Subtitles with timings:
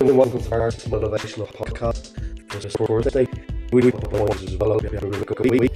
[0.00, 2.14] and welcome to our motivational podcast.
[2.48, 3.28] This is Thursday.
[3.70, 4.78] We will points as well.
[4.78, 5.72] Really good week.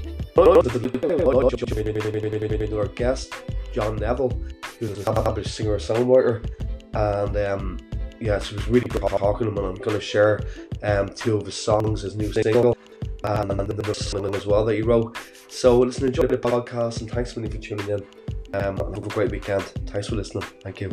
[2.72, 3.34] Our guest,
[3.74, 4.32] John Neville,
[4.78, 6.42] who's an established singer songwriter,
[6.94, 7.78] and um,
[8.18, 9.58] yeah, it was really good talking him.
[9.58, 10.40] And I'm going to share
[10.82, 12.78] um, two of his songs, his new single,
[13.24, 15.18] and the song as well that he wrote.
[15.48, 18.02] So listen, enjoy the podcast, and thanks for tuning in.
[18.54, 19.64] Um, have a great weekend.
[19.86, 20.44] Thanks for listening.
[20.62, 20.90] Thank you.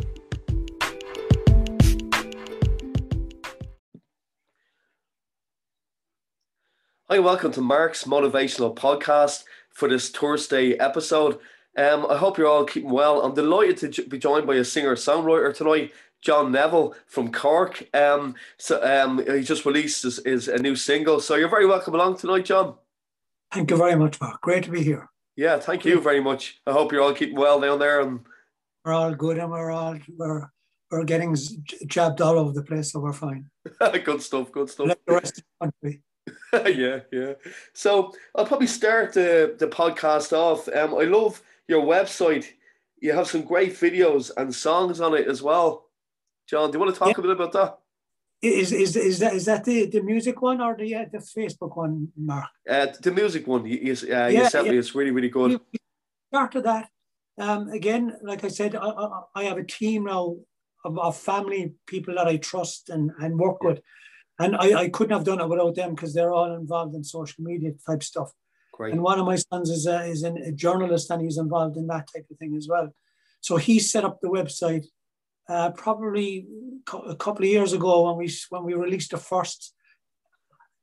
[7.12, 11.40] Hi, welcome to Mark's Motivational Podcast for this Thursday episode.
[11.76, 13.20] Um, I hope you're all keeping well.
[13.20, 17.86] I'm delighted to be joined by a singer songwriter tonight, John Neville from Cork.
[17.92, 21.20] Um, so um, he just released his, his, a new single.
[21.20, 22.76] So you're very welcome along tonight, John.
[23.52, 24.40] Thank you very much, Mark.
[24.40, 25.10] Great to be here.
[25.36, 26.62] Yeah, thank you very much.
[26.66, 28.00] I hope you're all keeping well down there.
[28.00, 28.20] And
[28.86, 30.50] we're all good, and we're all we're
[30.90, 31.36] we're getting
[31.88, 33.50] jabbed all over the place, so we're fine.
[34.02, 34.50] good stuff.
[34.50, 34.88] Good stuff.
[34.88, 36.02] Like the rest of the country.
[36.66, 37.32] yeah, yeah.
[37.72, 40.68] So I'll probably start the, the podcast off.
[40.68, 42.46] Um, I love your website.
[43.00, 45.86] You have some great videos and songs on it as well.
[46.48, 47.14] John, do you want to talk yeah.
[47.18, 47.78] a bit about that?
[48.42, 51.76] Is, is, is that is that the, the music one or the uh, the Facebook
[51.76, 52.50] one, Mark?
[52.68, 53.64] Uh, the music one.
[53.64, 54.72] You, you, uh, yeah, you sent yeah.
[54.72, 54.78] me.
[54.78, 55.60] It's really really good.
[56.32, 56.88] After that,
[57.38, 60.36] um, again, like I said, I, I, I have a team now
[60.84, 63.68] of, of, family people that I trust and, and work yeah.
[63.68, 63.80] with
[64.42, 67.44] and I, I couldn't have done it without them because they're all involved in social
[67.44, 68.32] media type stuff.
[68.72, 68.92] Great.
[68.92, 72.08] And one of my sons is a, is a journalist and he's involved in that
[72.14, 72.94] type of thing as well.
[73.40, 74.86] So he set up the website
[75.48, 76.46] uh, probably
[77.06, 79.74] a couple of years ago when we when we released the first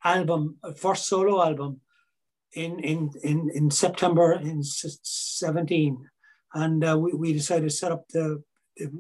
[0.04, 1.82] album, first solo album
[2.54, 6.10] in in in, in September in 17,
[6.54, 8.44] and uh, we, we decided to set up the,
[8.78, 8.92] the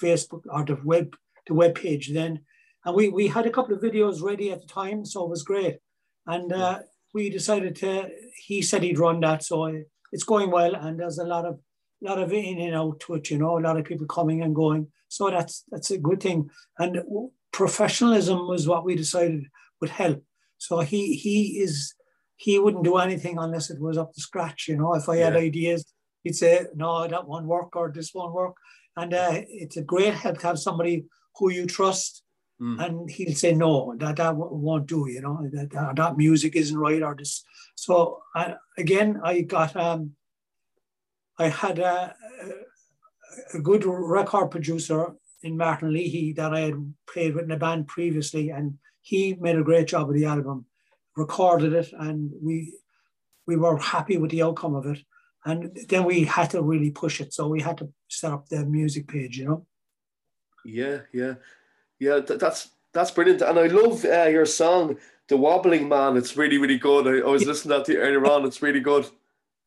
[0.00, 1.14] Facebook or the web
[1.46, 2.40] the web page then
[2.84, 5.42] and we, we had a couple of videos ready at the time, so it was
[5.42, 5.78] great.
[6.26, 6.80] And uh,
[7.14, 9.44] we decided to, he said he'd run that.
[9.44, 9.82] So
[10.12, 10.74] it's going well.
[10.74, 11.60] And there's a lot of,
[12.00, 14.54] lot of in and out to it, you know, a lot of people coming and
[14.54, 14.88] going.
[15.08, 16.50] So that's, that's a good thing.
[16.78, 17.02] And
[17.52, 19.44] professionalism was what we decided
[19.80, 20.24] would help.
[20.58, 21.94] So he, he is,
[22.36, 24.66] he wouldn't do anything unless it was up to scratch.
[24.68, 25.84] You know, if I had ideas,
[26.22, 28.54] he'd say, no, that won't work or this won't work.
[28.96, 31.04] And uh, it's a great help to have somebody
[31.36, 32.22] who you trust
[32.62, 32.84] Mm.
[32.84, 37.02] And he'll say, no, that, that won't do, you know, that, that, music isn't right
[37.02, 37.44] or this.
[37.74, 40.12] So I, again, I got, um,
[41.38, 42.14] I had a,
[43.54, 47.88] a good record producer in Martin Leahy that I had played with in a band
[47.88, 50.66] previously, and he made a great job of the album,
[51.16, 52.74] recorded it, and we
[53.44, 55.00] we were happy with the outcome of it.
[55.44, 58.64] And then we had to really push it, so we had to set up the
[58.64, 59.66] music page, you know.
[60.64, 61.34] Yeah, yeah.
[62.02, 64.96] Yeah, th- that's that's brilliant, and I love uh, your song,
[65.28, 67.06] "The Wobbling Man." It's really, really good.
[67.06, 68.44] I, I was listening to that earlier on.
[68.44, 69.04] It's really good.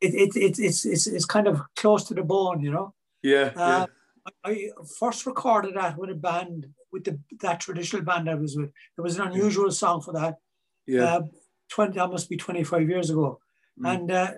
[0.02, 2.94] It, it, it, it's, it's, it's kind of close to the bone, you know.
[3.24, 3.54] Yeah.
[3.56, 4.32] Uh, yeah.
[4.44, 4.70] I
[5.00, 8.72] first recorded that with a band, with the that traditional band I was with.
[8.98, 10.36] It was an unusual song for that.
[10.86, 11.06] Yeah.
[11.06, 11.22] Uh,
[11.70, 13.40] Twenty that must be twenty five years ago,
[13.82, 13.92] mm.
[13.92, 14.32] and uh,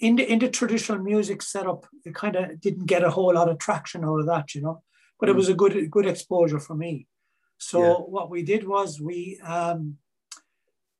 [0.00, 3.48] in the in the traditional music setup, it kind of didn't get a whole lot
[3.48, 4.82] of traction out of that, you know.
[5.18, 5.32] But mm.
[5.32, 7.06] it was a good good exposure for me.
[7.58, 7.94] So yeah.
[7.94, 9.98] what we did was we um,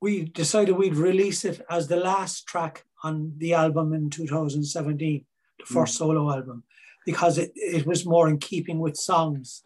[0.00, 5.24] we decided we'd release it as the last track on the album in 2017,
[5.58, 5.74] the hmm.
[5.74, 5.98] first mm.
[5.98, 6.64] solo album,
[7.06, 9.62] because it, it was more in keeping with songs.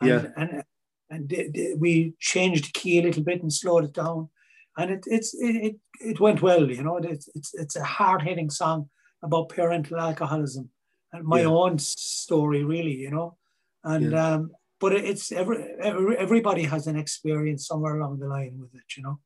[0.00, 0.26] And, yeah.
[0.36, 0.64] And,
[1.10, 4.28] and we changed the key a little bit and slowed it down.
[4.76, 8.50] And it, it's, it, it went well, you know, it's, it's, it's a hard hitting
[8.50, 8.88] song
[9.22, 10.70] about parental alcoholism
[11.12, 11.48] and my yeah.
[11.48, 13.36] own story, really, you know.
[13.84, 14.34] And yeah.
[14.34, 18.96] um, but it's every, every everybody has an experience somewhere along the line with it,
[18.96, 19.20] you know.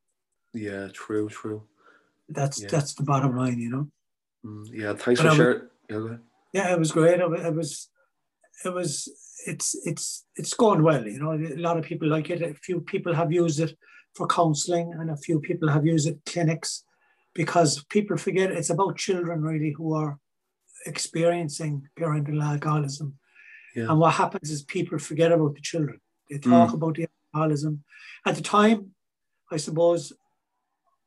[0.53, 1.62] Yeah, true, true.
[2.28, 2.69] That's yeah.
[2.71, 3.89] that's the bottom line, you know.
[4.45, 5.62] Mm, yeah, thanks but for sharing.
[5.89, 6.16] Yeah,
[6.53, 7.21] yeah, it was great.
[7.21, 7.89] It, was,
[8.66, 9.09] it was,
[9.47, 11.07] it's it's it's going well.
[11.07, 12.42] You know, a lot of people like it.
[12.42, 13.75] A few people have used it
[14.15, 16.84] for counselling, and a few people have used it clinics
[17.34, 20.19] because people forget it's about children really who are
[20.84, 23.19] experiencing parental alcoholism
[23.77, 23.91] yeah.
[23.91, 26.01] And what happens is people forget about the children.
[26.31, 26.75] They talk mm.
[26.75, 27.84] about the alcoholism.
[28.25, 28.93] At the time,
[29.53, 30.15] I suppose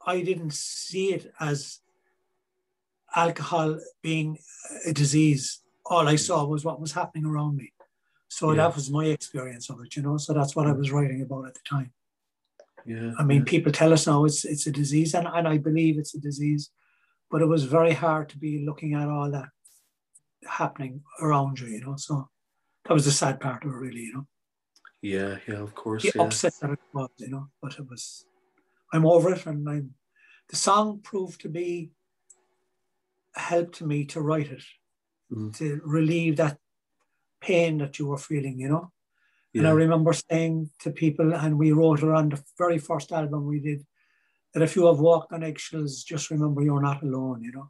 [0.05, 1.79] I didn't see it as
[3.15, 4.37] alcohol being
[4.85, 5.61] a disease.
[5.87, 7.73] All I saw was what was happening around me.
[8.27, 8.57] So yeah.
[8.57, 10.17] that was my experience of it, you know.
[10.17, 11.91] So that's what I was writing about at the time.
[12.85, 13.11] Yeah.
[13.17, 13.51] I mean, yeah.
[13.51, 16.69] people tell us now it's it's a disease, and, and I believe it's a disease,
[17.31, 19.49] but it was very hard to be looking at all that
[20.47, 21.95] happening around you, you know.
[21.97, 22.29] So
[22.89, 24.27] that was the sad part of it, really, you know.
[25.01, 26.01] Yeah, yeah, of course.
[26.01, 26.23] The yeah.
[26.23, 28.25] upset that it was, you know, but it was.
[28.91, 29.93] I'm over it, and I'm.
[30.49, 31.91] The song proved to be
[33.35, 34.63] a help to me to write it,
[35.31, 35.55] Mm.
[35.57, 36.57] to relieve that
[37.39, 38.91] pain that you were feeling, you know.
[39.53, 39.59] Yeah.
[39.59, 43.45] And I remember saying to people, and we wrote it on the very first album
[43.45, 43.85] we did,
[44.55, 47.69] that if you have walked on eggshells, just remember you're not alone, you know,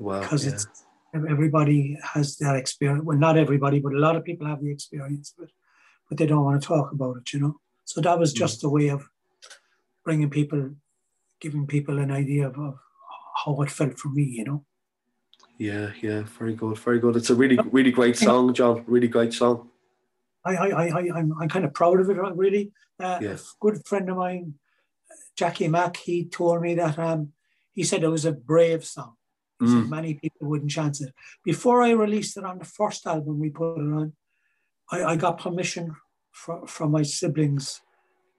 [0.00, 0.20] wow.
[0.20, 0.54] because yeah.
[0.54, 0.66] it's
[1.14, 3.02] everybody has that experience.
[3.04, 5.52] Well, not everybody, but a lot of people have the experience of it,
[6.08, 7.56] but they don't want to talk about it, you know.
[7.84, 9.08] So that was just a way of
[10.04, 10.70] bringing people,
[11.40, 12.78] giving people an idea of, of
[13.44, 14.64] how it felt for me, you know.
[15.58, 17.16] Yeah, yeah, very good, very good.
[17.16, 18.84] It's a really, really great song, John.
[18.86, 19.68] Really great song.
[20.44, 22.72] I, I, I, I I'm, I'm kind of proud of it, really.
[22.98, 23.34] Uh, Yeah.
[23.34, 24.54] A good friend of mine,
[25.36, 27.32] Jackie Mack, he told me that um,
[27.72, 29.14] he said it was a brave song.
[29.70, 29.88] Mm.
[29.88, 31.12] many people wouldn't chance it.
[31.44, 34.12] Before I released it on the first album we put it on,
[34.90, 35.94] I, I got permission
[36.32, 37.80] for, from my siblings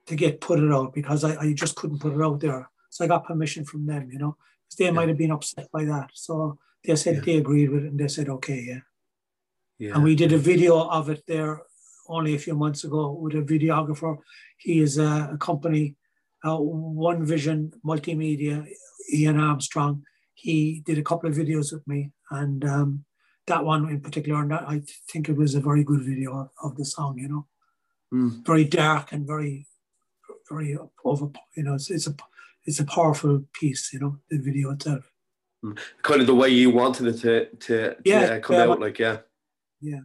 [0.07, 2.69] to get put it out because I, I just couldn't put it out there.
[2.89, 4.35] So I got permission from them, you know,
[4.67, 6.09] 'cause they might have been upset by that.
[6.13, 7.21] So they said Yeah.
[7.25, 8.79] they agreed with it and they said, okay, yeah.
[9.79, 11.61] Yeah, And we did a video of it there
[12.07, 14.17] only a few months ago with a videographer.
[14.57, 15.95] He is a, a company,
[16.45, 18.67] uh, One Vision Multimedia,
[19.11, 20.03] Ian Armstrong.
[20.35, 23.05] He did a couple of videos with me, and um,
[23.47, 24.81] that one in particular, and that, I
[25.11, 27.17] think it was a very good video of, of the song.
[27.19, 27.47] You know,
[28.13, 28.45] Mm.
[28.45, 29.65] very dark and very,
[30.47, 31.29] very over.
[31.57, 32.15] You know, it's, it's a
[32.65, 33.91] it's a powerful piece.
[33.91, 35.09] You know, the video itself.
[36.03, 38.79] kind of the way you wanted it to to, to Yeah, uh, come yeah, out,
[38.79, 39.17] like yeah,
[39.81, 40.01] Yeah.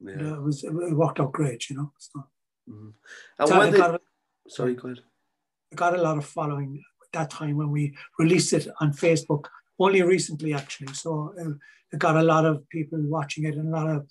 [0.00, 0.30] yeah.
[0.32, 1.68] Uh, it was it worked out great.
[1.70, 2.24] You know, so,
[2.68, 2.92] Mhm.
[3.38, 4.00] And so when I they, got,
[4.48, 5.02] sorry, go ahead.
[5.72, 9.46] I got a lot of following at that time when we released it on Facebook.
[9.80, 10.92] Only recently, actually.
[10.92, 11.52] So uh,
[11.90, 14.06] it got a lot of people watching it and a lot of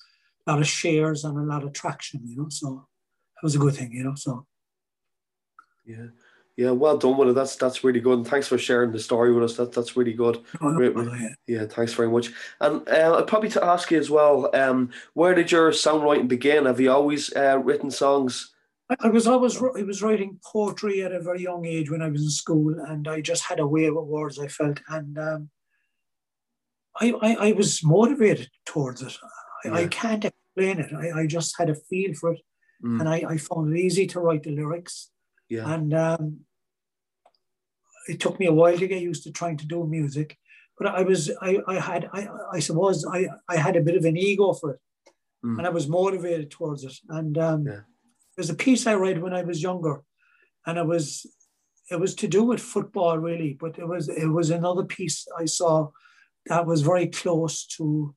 [0.48, 2.22] lot of shares and a lot of traction.
[2.26, 2.88] You know, so
[3.38, 3.92] it was a good thing.
[3.94, 4.48] You know, so
[5.86, 6.08] Yeah,
[6.58, 6.72] yeah.
[6.72, 7.36] Well done with it.
[7.36, 8.18] That's that's really good.
[8.18, 9.58] And thanks for sharing the story with us.
[9.58, 10.44] That that's really good.
[10.60, 11.36] oh, no, no, yeah.
[11.46, 12.32] Yeah, thanks very much.
[12.60, 14.50] And uh, I'd probably to ask you as well.
[14.56, 16.66] Um, where did your songwriting begin?
[16.66, 18.54] Have you always uh, written songs?
[18.90, 22.10] I, I was always I was writing poetry at a very young age when I
[22.10, 24.40] was in school, and I just had a way with words.
[24.40, 25.50] I felt, and um,
[27.02, 29.18] I, I I was motivated towards it.
[29.66, 30.92] I, I can't explain it.
[30.94, 32.42] I, I just had a feel for it,
[32.84, 33.00] Mm.
[33.02, 35.12] and I, I found it easy to write the lyrics.
[35.50, 36.40] Yeah, And um,
[38.08, 40.38] it took me a while to get used to trying to do music,
[40.78, 44.06] but I was I, I had I, I suppose I, I had a bit of
[44.06, 44.80] an ego for it,
[45.46, 45.58] Mm.
[45.58, 46.96] and I was motivated towards it.
[47.08, 47.82] And um, Yeah.
[48.36, 49.96] there's a piece I read when I was younger,
[50.66, 51.26] and it was
[51.92, 55.46] it was to do with football really, but it was it was another piece I
[55.46, 55.90] saw
[56.50, 58.14] that was very close to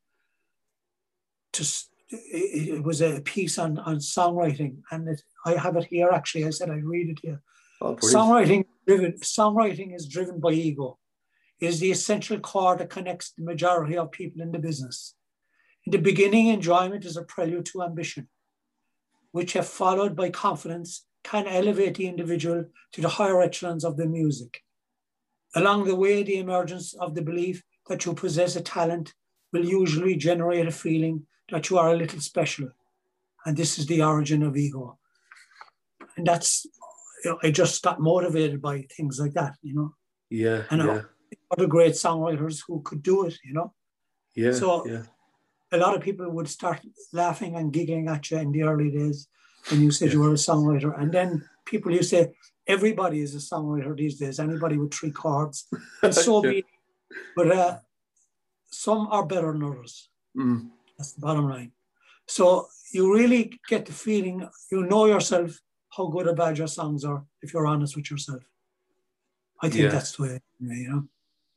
[1.53, 1.65] to
[2.11, 6.47] it, was a piece on on songwriting, and it, I have it here actually.
[6.47, 7.41] I said I'd read it here.
[7.81, 7.97] oh.
[7.97, 10.99] Songwriting driven songwriting is driven by ego.
[11.61, 15.15] It is the essential core that connects the majority of people in the business.
[15.87, 18.29] In the beginning, enjoyment is a prelude to ambition,
[19.31, 24.07] which if followed by confidence can elevate the individual to the higher echelons of the
[24.07, 24.63] music.
[25.55, 27.63] Along the way, the emergence of the belief
[27.93, 29.13] that you possess a talent
[29.53, 32.69] will usually generate a feeling that you are a little special.
[33.45, 34.99] And this is the origin of ego.
[36.17, 36.65] And that's
[37.25, 39.95] you know, I just got motivated by things like that, you know.
[40.31, 40.95] Yeah, I know.
[40.95, 41.03] yeah,
[41.53, 43.69] Other great songwriters who could do it, you know.
[44.35, 45.03] yeah, So- yeah,
[45.73, 46.81] A lot of people would start
[47.13, 49.29] laughing and giggling at you in the early days
[49.69, 50.93] when you said you were a songwriter.
[51.01, 51.29] And then
[51.71, 52.23] people you say,
[52.67, 55.57] everybody is a songwriter these days, anybody with three chords.
[56.03, 56.51] And so Yeah.
[56.51, 56.65] be.
[57.37, 57.73] But uh,
[58.73, 60.09] some are better than others.
[60.37, 60.71] Mm.
[60.99, 61.73] That's the bottom line.
[62.27, 65.61] So you really get the feeling, you know yourself
[65.97, 68.43] how good or bad your songs are if you're honest with yourself.
[69.63, 69.91] I think Yeah.
[69.91, 71.09] that's the way, you know.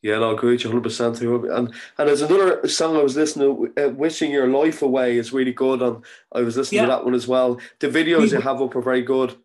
[0.02, 1.20] Yeah, no, I agree, hundred percent.
[1.22, 5.34] And and there's another song I was listening to, uh, "Wishing Your Life Away" is
[5.34, 7.60] really good, and I was listening to that one as well.
[7.80, 9.36] The videos you have up are very good.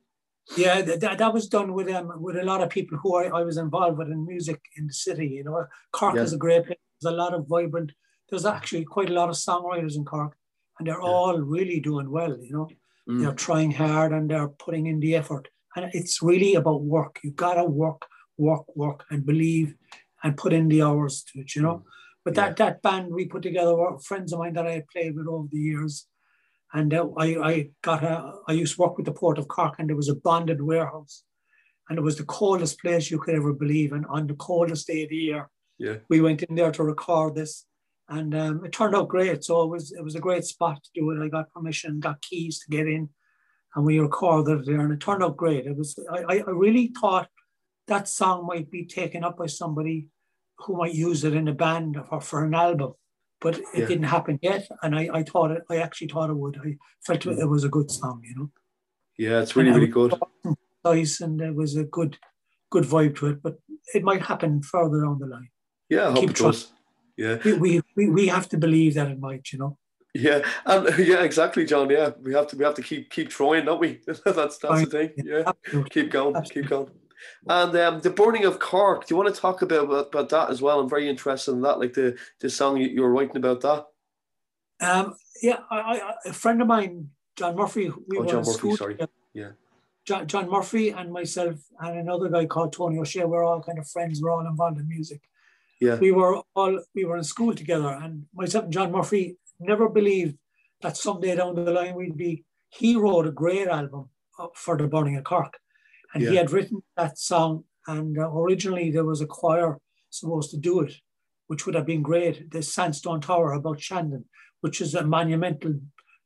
[0.57, 3.27] Yeah, that, that, that was done with um, with a lot of people who I,
[3.41, 5.27] I was involved with in music in the city.
[5.29, 6.23] You know, Cork Yeah.
[6.23, 6.79] is a great place.
[7.01, 7.93] There's a lot of vibrant.
[8.29, 10.37] There's actually quite a lot of songwriters in Cork,
[10.79, 11.09] and they're Yeah.
[11.09, 12.37] all really doing well.
[12.39, 12.69] You know,
[13.09, 13.21] Mm.
[13.23, 15.49] they're trying hard and they're putting in the effort.
[15.77, 17.21] And it's really about work.
[17.25, 18.03] You gotta work,
[18.37, 19.75] work, work, and believe,
[20.23, 21.55] and put in the hours to it.
[21.55, 21.85] You know.
[22.25, 25.15] But that that band we put together were friends of mine that I had played
[25.17, 26.07] with over the years.
[26.73, 29.75] And uh, I, I got a, I used to work with the Port of Cork,
[29.79, 31.25] and there was a bonded warehouse,
[31.89, 33.93] and it was the coldest place you could ever believe.
[33.93, 35.97] And on the coldest day of the year, Yeah.
[36.09, 37.67] we went in there to record this,
[38.09, 39.43] and um, it turned out great.
[39.45, 41.23] So it was it was a great spot to do it.
[41.25, 43.09] I got permission, got keys to get in,
[43.75, 45.67] and we recorded it there, and it turned out great.
[45.67, 47.29] It was I, I really thought
[47.89, 50.07] that song might be taken up by somebody
[50.59, 52.93] who might use it in a band or for an album,
[53.41, 53.87] but it Yeah.
[53.87, 54.69] didn't happen yet.
[54.83, 56.59] And I, I thought it, I actually thought it would.
[56.65, 57.49] I felt it mm.
[57.49, 58.51] was a good song, you know.
[59.19, 60.15] Yeah, it's really And really good.
[60.85, 62.17] Nice, and there was a good,
[62.71, 63.43] good vibe to it.
[63.43, 63.59] But
[63.95, 65.51] it might happen further down the line.
[65.89, 66.73] Yeah, I hope keep it does.
[67.17, 69.77] Yeah, We, we, we, we have to believe that it might, you know.
[70.15, 71.91] yeah, and yeah, exactly, John.
[71.91, 74.01] Yeah, we have to we have to keep keep trying, don't we?
[74.07, 75.11] that's that's the thing.
[75.17, 75.91] Yeah, Absolutely.
[75.91, 76.63] keep going, Absolutely.
[76.63, 76.91] keep going.
[77.49, 79.07] And um, the burning of Cork.
[79.07, 80.81] Do you want to talk about about that as well?
[80.81, 83.87] I'm very interested in that, like the the song you, you were writing about that.
[84.81, 88.77] Um, yeah, I, I, a friend of mine, John Murphy, we Oh, John Murphy, school
[88.77, 88.95] sorry.
[88.95, 89.13] together.
[89.35, 89.51] Yeah.
[90.07, 93.25] John, John Murphy and myself and another guy called Tony O'Shea.
[93.25, 94.21] We're all kind of friends.
[94.23, 95.21] We're all involved in music.
[95.81, 99.89] Yeah, We were all we were in school together, and myself and John Murphy never
[99.89, 100.37] believed
[100.83, 102.45] that someday down the line we'd be.
[102.69, 105.59] He wrote a great album uh, for the Burning of Cork,
[106.15, 107.65] and he had written that song.
[107.87, 109.79] And uh, originally there was a choir
[110.11, 110.95] supposed to do it,
[111.47, 112.51] which would have been great.
[112.51, 114.25] The Sandstone Tower about Shandon,
[114.61, 115.75] which is a monumental,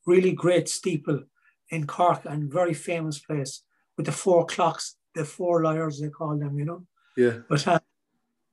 [0.06, 1.24] really great steeple
[1.70, 3.62] in Cork and very famous place
[3.96, 6.86] with the four clocks, the four liars they call them, you know.
[7.16, 7.80] yeah, But uh,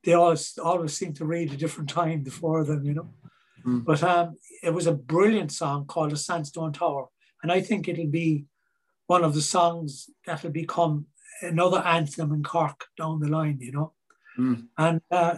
[0.04, 3.10] they always always seem to read a different time, the four of them, you know.
[3.66, 3.84] Mm.
[3.84, 7.06] But um, it was a brilliant song called The Sandstone Tower.
[7.42, 8.44] And I think it'll be
[9.06, 11.06] one of the songs that'll become
[11.42, 13.92] another anthem in Cork down the line, you know.
[14.38, 14.68] Mm.
[14.78, 15.36] And uh,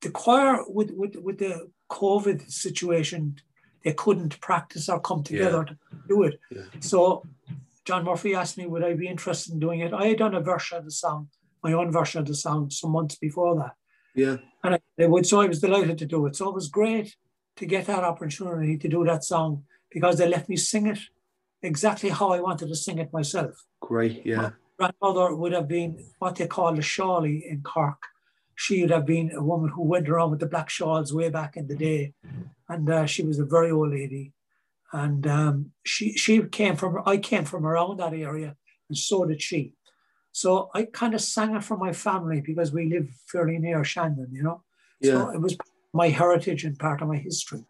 [0.00, 3.36] the choir, with, with, with the COVID situation,
[3.84, 5.76] they couldn't practice or come together to
[6.08, 6.40] do it.
[6.50, 7.24] yeah, So
[7.84, 9.92] John Murphy asked me, would I be interested in doing it?
[9.92, 11.28] I had done a version of the song,
[11.62, 13.74] my own version of the song, some months before that.
[14.14, 16.34] yeah, And I, they would, so I was delighted to do it.
[16.34, 17.14] So it was great
[17.56, 20.98] to get that opportunity to do that song because they let me sing it
[21.62, 23.64] exactly how I wanted to sing it myself.
[23.80, 24.26] great.
[24.26, 28.02] Yeah, Grandmother would have been what they call a shawley in Cork.
[28.54, 31.56] She would have been a woman who went around with the black shawls way back
[31.56, 32.14] in the day.
[32.68, 34.32] And uh, she was a very old lady.
[34.92, 38.56] And um, she, she came from, I came from around that area,
[38.88, 39.72] and so did she.
[40.32, 44.28] So I kind of sang it for my family because we live fairly near Shandon,
[44.32, 44.62] you know.
[45.00, 45.56] yeah, So it was
[45.92, 47.64] my heritage and part of my history.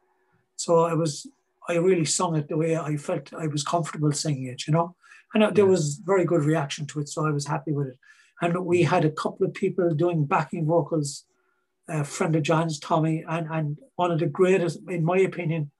[0.56, 1.26] So it was,
[1.68, 4.94] I really sung it the way I felt I was comfortable singing it, you know.
[5.34, 7.98] And uh, there was very good reaction to it, so I was happy with it.
[8.40, 11.24] And we had a couple of people doing backing vocals,
[11.88, 15.70] a friend of John's, Tommy, and, and one of the greatest, in my opinion,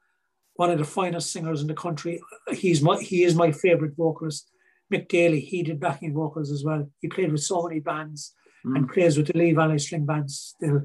[0.55, 2.21] one of the finest singers in the country.
[2.51, 4.51] He's my he is my favorite vocalist.
[4.93, 6.89] Mick Daly, he did backing vocals as well.
[7.01, 8.33] He played with so many bands
[8.65, 10.83] and plays with the Lee Valley String Band still.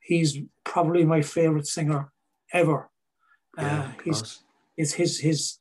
[0.00, 2.12] He's probably my favorite singer
[2.52, 2.90] ever.
[3.56, 3.82] yeah.
[3.82, 4.43] Uh, he's.
[4.76, 5.58] Is his his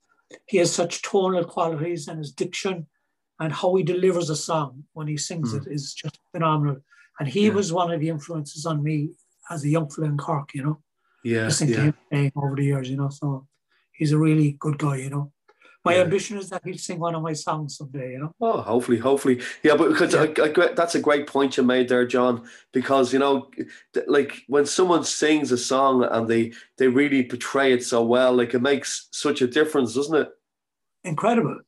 [0.48, 2.88] he has such tonal qualities and his diction
[3.40, 5.58] and how he delivers a song when he sings hmm.
[5.58, 6.78] it is just phenomenal.
[7.20, 7.54] And he Yeah.
[7.54, 9.12] was one of the influences on me
[9.50, 10.82] as a young fella in Cork, you know,
[11.24, 13.10] Yeah, listening to yeah, him playing over the years, you know.
[13.10, 13.48] So
[13.92, 15.32] he's a really good guy, you know.
[15.86, 16.02] My Yeah.
[16.04, 18.36] ambition is that he'll sing one of my songs someday, you know.
[18.40, 19.76] Oh, hopefully, hopefully, yeah.
[19.76, 20.28] But because Yeah.
[20.38, 22.48] I, I, that's a great point you made there, John.
[22.72, 23.52] Because you know,
[24.08, 28.54] like when someone sings a song and they they really portray it so well, like
[28.54, 30.30] it makes such a difference, doesn't it?
[31.04, 31.60] Incredible.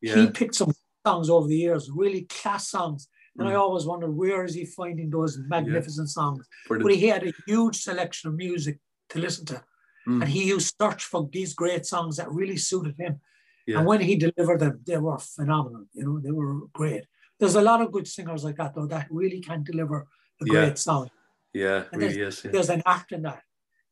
[0.00, 0.72] He picked some
[1.06, 3.08] songs over the years, really class songs.
[3.38, 3.58] And I Mm.
[3.60, 6.46] always wondered where is he finding those magnificent songs?
[6.68, 8.78] But he had a huge selection of music
[9.08, 9.64] to listen to.
[10.06, 10.20] Mm.
[10.20, 13.20] And he used search for these great songs that really suited him.
[13.66, 13.78] Yeah.
[13.78, 15.86] And when he delivered them, they were phenomenal.
[15.94, 17.04] You know, they were great.
[17.40, 19.98] There's a lot of good singers like that, though, that really can deliver
[20.42, 20.52] a Yeah.
[20.52, 21.10] great song.
[21.52, 22.44] Yeah, And really is.
[22.44, 23.42] Yeah, There's an act in that.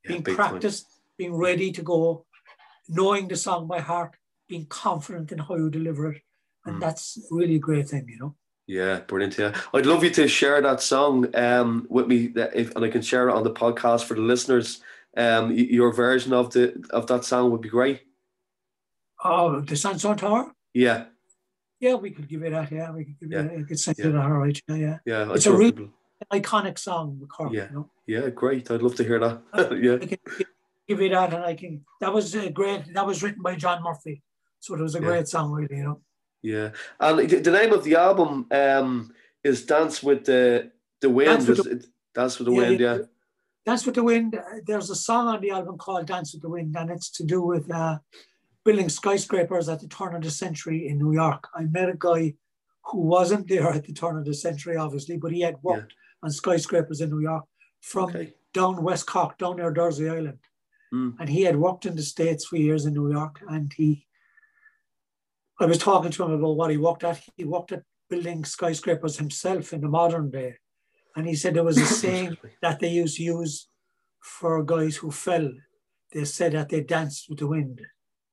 [0.05, 0.87] being practiced,
[1.17, 2.27] being ready to go,
[2.89, 4.17] knowing the song by heart,
[4.49, 6.23] being confident in how you deliver it.
[6.67, 6.81] And Mm.
[6.81, 8.35] that's really a great thing, you know.
[8.67, 9.39] Yeah, brilliant.
[9.39, 13.03] Yeah, I'd love you to share that song um with me, if and I can
[13.03, 14.81] share it on the podcast for the listeners.
[15.17, 18.01] Um, your version of the of that song would be great.
[19.25, 20.53] Oh, the Sandstone Tower?
[20.75, 21.07] Yeah,
[21.81, 22.71] Yeah, we could give it that.
[22.71, 23.43] Yeah, we could give Yeah.
[23.53, 23.61] it.
[23.61, 24.07] I could send Yeah.
[24.09, 24.59] it all right.
[24.69, 25.33] Yeah, yeah.
[25.33, 25.93] It's a sure real- people-
[26.33, 27.53] Iconic song, Cork.
[27.53, 27.69] Yeah.
[27.71, 28.71] You know, yeah, great.
[28.71, 29.43] I'd love to hear that.
[29.83, 30.19] yeah, I can
[30.89, 31.85] give it that, and I can.
[32.01, 32.95] That was a great.
[32.95, 34.23] That was written by John Murphy,
[34.61, 35.05] so it was a Yeah.
[35.09, 35.77] great song, really.
[35.79, 36.01] You know.
[36.41, 36.71] yeah.
[37.01, 39.13] And the the name of the album um
[39.43, 41.45] is Dance with the the Wind.
[41.47, 42.81] Dance with it- Dance with the Yeah, Wind.
[42.81, 42.95] yeah.
[42.99, 43.05] Yeah,
[43.67, 44.35] Dance with the Wind.
[44.37, 47.25] uh, There's a song on the album called Dance with the Wind, and it's to
[47.25, 47.99] do with uh,
[48.65, 51.49] building skyscrapers at the turn of the century in New York.
[51.55, 52.35] I met a guy
[52.87, 56.31] who wasn't there at the turn of the century, obviously, but he had worked on
[56.31, 57.45] skyscrapers in New York
[57.81, 58.35] from Okay.
[58.53, 60.39] down West Cork, down near Jersey Island.
[60.93, 61.15] Mm.
[61.19, 64.07] And he had worked in the States for years in New York, and he
[65.61, 67.23] I was talking to him about what he worked at.
[67.37, 70.57] He worked at building skyscrapers himself in the modern day.
[71.15, 73.69] And he said there was a saying that they used to use
[74.21, 75.53] for guys who fell.
[76.13, 77.81] They said that they danced with the wind.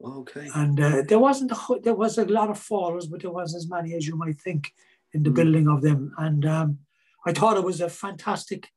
[0.03, 0.47] Okay.
[0.55, 3.69] And uh, there wasn't a, there was a lot of fallers, but there wasn't as
[3.69, 4.71] many as you might think
[5.13, 5.35] in the mm.
[5.35, 6.13] building of them.
[6.17, 6.79] And um,
[7.25, 8.69] I thought it was a fantastic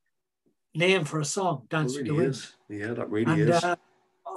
[0.74, 2.34] name for a song, Dance really with the Wind.
[2.34, 2.52] Is.
[2.68, 3.64] Yeah, that really and, is.
[3.64, 3.76] Uh,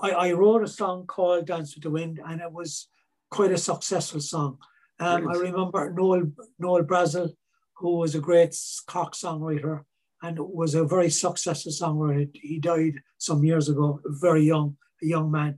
[0.01, 2.88] I, I, wrote a song called Dance with the Wind, and it was
[3.32, 4.58] quite a successful song.
[5.00, 7.30] Um, I remember Noel Noel Brazil,
[7.77, 8.56] who was a great
[8.88, 9.84] Cork songwriter
[10.24, 12.30] and was a very successful songwriter.
[12.34, 15.58] He died some years ago, very young, a young man.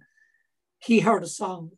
[0.79, 1.71] He heard a song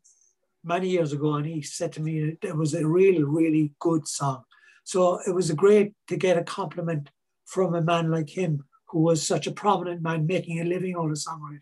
[0.63, 4.43] many years ago, and he said to me it was a really, really good song.
[4.83, 7.09] So it was a great to get a compliment
[7.45, 11.11] from a man like him, who was such a prominent man making a living out
[11.11, 11.61] of songwriting.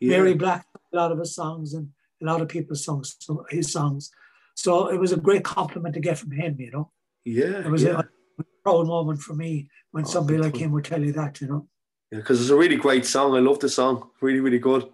[0.00, 0.18] Yeah.
[0.18, 1.88] Mary Black, a lot of his songs, and
[2.22, 4.10] a lot of people's songs, so his songs.
[4.54, 6.90] So it was a great compliment to get from him, you know.
[7.24, 7.60] Yeah.
[7.60, 8.00] It was yeah.
[8.00, 11.40] a, a proud moment for me when oh, somebody like him would tell you that,
[11.40, 11.68] you know.
[12.10, 13.36] Yeah, because it's a really great song.
[13.36, 14.10] I love the song.
[14.20, 14.88] Really, really good.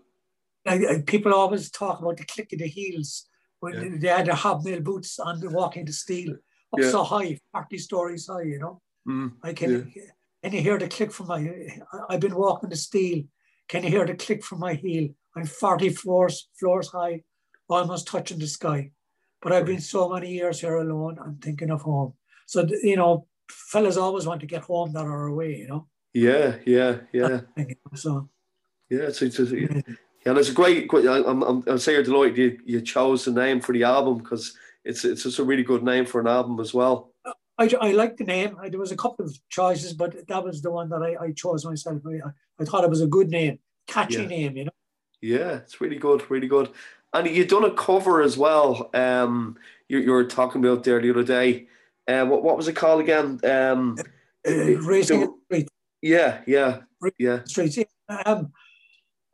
[1.07, 3.27] People always talk about the click of the heels
[3.61, 3.99] when yeah.
[3.99, 6.35] they had their hobnail boots on the walking the steel
[6.75, 6.91] up yeah.
[6.91, 8.81] so high, 40 stories high, you know.
[9.09, 10.03] Mm, I can yeah.
[10.43, 11.41] and you hear the click from my
[12.09, 13.25] I've been walking the steel.
[13.69, 15.11] Can you hear the click from my heel?
[15.37, 17.23] I'm 40 floors floors high,
[17.69, 18.93] almost touching the sky.
[19.43, 22.15] But I've been so many years here alone, I'm thinking of home.
[22.47, 25.87] So you know, fellas always want to get home that are away, you know.
[26.15, 27.41] Yeah, yeah, yeah.
[27.95, 28.31] So
[28.89, 29.89] yeah, it's, it's, it's
[30.25, 30.31] yeah.
[30.31, 30.91] and it's a great.
[30.93, 34.57] I'm, I'm, I'm saying you're delighted you, you chose the name for the album because
[34.85, 37.13] it's it's just a really good name for an album as well.
[37.57, 38.57] I, I like the name.
[38.69, 41.65] There was a couple of choices, but that was the one that I, I chose
[41.65, 42.03] myself.
[42.07, 44.27] I, I thought it was a good name, catchy yeah.
[44.27, 44.71] name, you know.
[45.21, 46.71] Yeah, it's really good, really good.
[47.13, 48.91] And you've done a cover as well.
[48.93, 49.57] Um,
[49.89, 51.69] you, you were talking about there the other day.
[52.09, 53.41] Uh, what what was it called again?
[53.45, 53.97] Um,
[54.47, 55.69] uh, Racing Street.
[56.03, 56.81] Yeah, yeah,
[57.19, 57.45] yeah.
[57.45, 57.89] Street.
[58.27, 58.53] Um,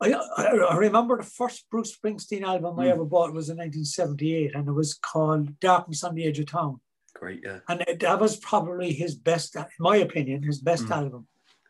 [0.01, 2.83] I, I remember the first Bruce Springsteen album mm.
[2.83, 6.47] I ever bought was in 1978, and it was called Darkness on the Edge of
[6.47, 6.81] Town.
[7.13, 7.59] Great, yeah.
[7.69, 10.91] And it, that was probably his best, in my opinion, his best mm.
[10.91, 11.27] album.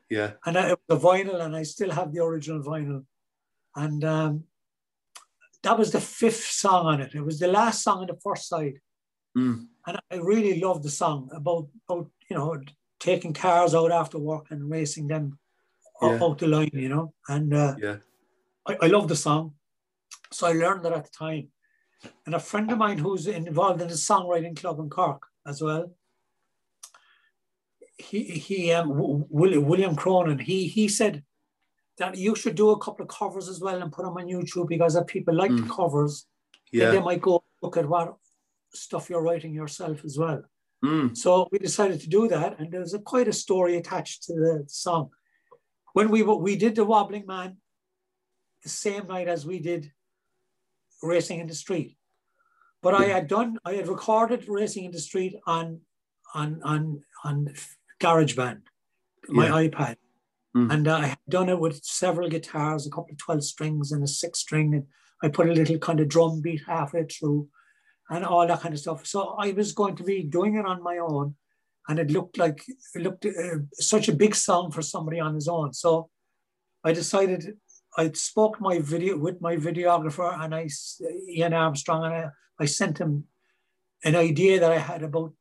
[0.09, 0.31] Yeah.
[0.45, 3.03] And it was a vinyl, and I still have the original vinyl.
[3.75, 4.43] And um,
[5.63, 7.13] that was the fifth song on it.
[7.13, 8.79] It was the last song on the first side.
[9.37, 9.67] Mm.
[9.87, 12.61] And I really loved the song about, about, you know,
[12.99, 15.37] taking cars out after work and racing them
[16.01, 16.19] yeah.
[16.21, 17.13] out the line, you know.
[17.27, 17.97] And uh, yeah
[18.67, 19.53] I, I love the song.
[20.31, 21.49] So I learned that at the time.
[22.25, 25.93] And a friend of mine who's involved in the songwriting club in Cork as well,
[27.97, 31.23] he, he um, William, William Cronin, he, he said
[31.97, 34.67] that you should do a couple of covers as well and put them on YouTube
[34.67, 35.63] because if people like mm.
[35.63, 36.25] the covers,
[36.71, 36.89] yeah.
[36.89, 38.15] they might go look at what
[38.73, 40.41] stuff you're writing yourself as well.
[40.83, 41.15] Mm.
[41.15, 44.63] So we decided to do that, and there's a quite a story attached to the
[44.67, 45.11] song.
[45.93, 47.57] When we we did the Wobbling Man,
[48.63, 49.91] the same night as we did
[51.01, 51.97] Racing in the Street.
[52.81, 55.81] But I had done, I had recorded Racing in the Street on
[56.33, 57.53] on on on
[57.99, 58.61] GarageBand,
[59.29, 59.69] my yeah.
[59.69, 59.95] iPad.
[60.55, 60.71] Mm.
[60.73, 64.07] And I had done it with several guitars, a couple of 12 strings and a
[64.07, 64.73] six string.
[64.73, 64.85] And
[65.23, 67.47] I put a little kind of drum beat halfway through
[68.09, 69.05] and all that kind of stuff.
[69.05, 71.35] So I was going to be doing it on my own.
[71.87, 75.47] And it looked like, it looked uh, such a big song for somebody on his
[75.47, 75.73] own.
[75.73, 76.09] So
[76.83, 77.57] I decided
[77.97, 80.69] I spoke my video with my videographer and I,
[81.29, 83.25] Ian Armstrong, and I, I sent him
[84.03, 85.33] an idea that I had about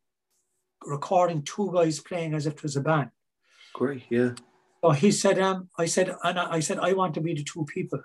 [0.85, 3.11] recording two guys playing as if it was a band.
[3.75, 4.33] Great, yeah.
[4.83, 7.65] So he said, um, I said, and I said, I want to be the two
[7.67, 8.03] people.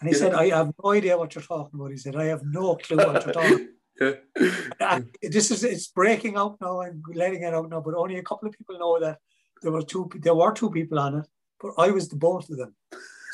[0.00, 0.20] And he yeah.
[0.20, 1.92] said, I have no idea what you're talking about.
[1.92, 3.68] He said, I have no clue what you're talking
[4.00, 5.00] yeah.
[5.22, 8.48] this is it's breaking out now and letting it out now, but only a couple
[8.48, 9.18] of people know that
[9.62, 11.26] there were two there were two people on it,
[11.60, 12.74] but I was the both of them.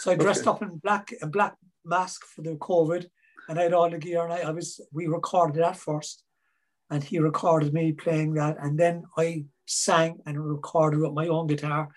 [0.01, 0.51] So I dressed okay.
[0.51, 3.05] up in black a black mask for the COVID,
[3.49, 4.25] and I had all the gear.
[4.25, 6.25] And I, I was we recorded that first,
[6.89, 11.49] and he recorded me playing that, and then I sang and recorded with my own
[11.49, 11.91] guitar,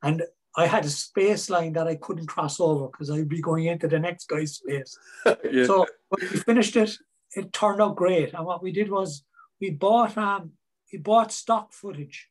[0.00, 0.22] and
[0.56, 3.88] I had a space line that I couldn't cross over because I'd be going into
[3.88, 4.96] the next guy's space.
[5.26, 5.64] yeah.
[5.64, 6.96] So when we finished it,
[7.34, 8.32] it turned out great.
[8.32, 9.24] And what we did was
[9.60, 10.52] we bought um
[10.92, 12.28] we bought stock footage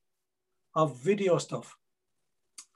[0.76, 1.76] of video stuff.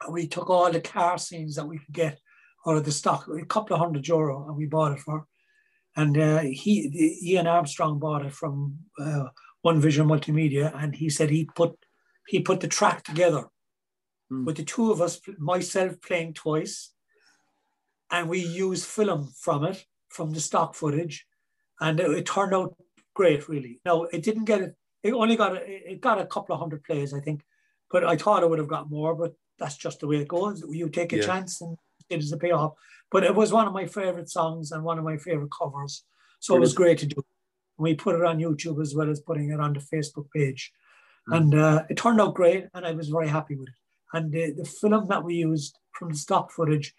[0.01, 2.19] And we took all the car scenes that we could get
[2.65, 5.27] out of the stock, a couple of hundred euro, and we bought it for.
[5.95, 9.25] And uh, he, Ian Armstrong, bought it from uh,
[9.61, 11.77] One Vision Multimedia, and he said he put
[12.27, 13.45] he put the track together
[14.31, 14.45] mm.
[14.45, 16.93] with the two of us, myself playing twice,
[18.09, 21.25] and we used film from it, from the stock footage,
[21.79, 22.75] and it, it turned out
[23.13, 23.79] great, really.
[23.85, 24.75] No, it didn't get it.
[25.03, 27.43] It only got it got a couple of hundred plays, I think,
[27.91, 29.15] but I thought it would have got more.
[29.15, 30.63] But that's just the way it goes.
[30.67, 31.25] You take a yeah.
[31.25, 31.77] chance, and
[32.13, 32.73] it is a payoff.
[33.11, 36.03] But it was one of my favorite songs and one of my favorite covers.
[36.39, 37.23] So it was great to do.
[37.77, 40.71] We put it on YouTube as well as putting it on the Facebook page.
[41.29, 41.37] Mm.
[41.37, 43.75] And uh, it turned out great, and I was very happy with it.
[44.13, 46.93] And the, the film that we used from the stock footage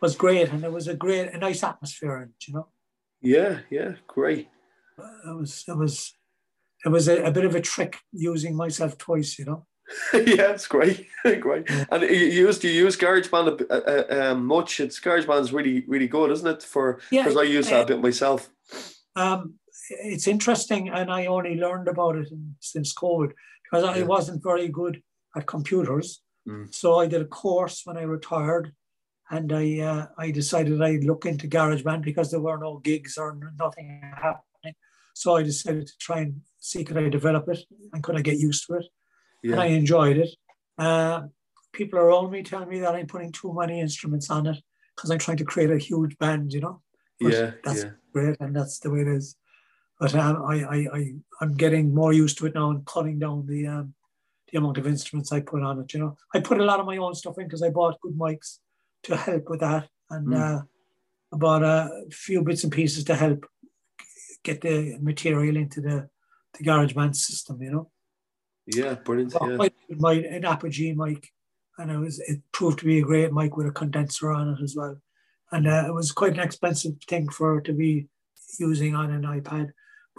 [0.00, 2.68] was great, and it was a great, a nice atmosphere in it, you know.
[3.20, 4.48] Yeah, yeah, great.
[4.98, 6.14] It was, it was,
[6.84, 9.66] it was a, a bit of a trick using myself twice, you know.
[10.14, 11.08] yeah, it's great,
[11.40, 11.68] great.
[11.90, 14.80] And you used to use GarageBand uh, uh, um, much.
[14.80, 16.62] It's GarageBand's really really good, isn't it?
[16.62, 18.50] For because yeah, I use that a bit myself.
[19.16, 19.54] Um,
[19.90, 22.28] it's interesting, and I only learned about it
[22.60, 23.32] since COVID
[23.64, 25.02] because I wasn't very good
[25.36, 26.22] at computers.
[26.48, 26.72] Mm.
[26.74, 28.72] So I did a course when I retired,
[29.30, 33.38] and I uh, I decided I'd look into GarageBand because there were no gigs or
[33.58, 34.74] nothing happening.
[35.14, 37.58] So I decided to try and see could I develop it
[37.92, 38.86] and could I get used to it,
[39.42, 39.52] yeah.
[39.52, 40.30] and I enjoyed it.
[40.78, 41.22] Uh,
[41.72, 44.58] people around me tell me that I'm putting too many instruments on it
[44.94, 46.80] because I'm trying to create a huge band, you know.
[47.20, 47.90] But yeah, that's yeah.
[48.12, 49.36] great, and that's the way it is.
[49.98, 53.46] But um, I, I, I, I'm getting more used to it now and cutting down
[53.46, 53.94] the um,
[54.50, 55.92] the amount of instruments I put on it.
[55.92, 58.18] You know, I put a lot of my own stuff in because I bought good
[58.18, 58.58] mics
[59.04, 60.36] to help with that, and mm.
[60.36, 60.62] uh,
[61.32, 63.46] I bought a few bits and pieces to help
[64.42, 66.08] get the material into the
[66.54, 67.60] the GarageBand system.
[67.62, 67.90] You know.
[68.74, 69.34] Yeah, brilliant.
[69.40, 69.68] Yeah.
[69.98, 71.30] My an Apogee mic,
[71.78, 74.62] and it was it proved to be a great mic with a condenser on it
[74.62, 74.96] as well,
[75.52, 78.08] and uh, it was quite an expensive thing for to be
[78.58, 79.70] using on an iPad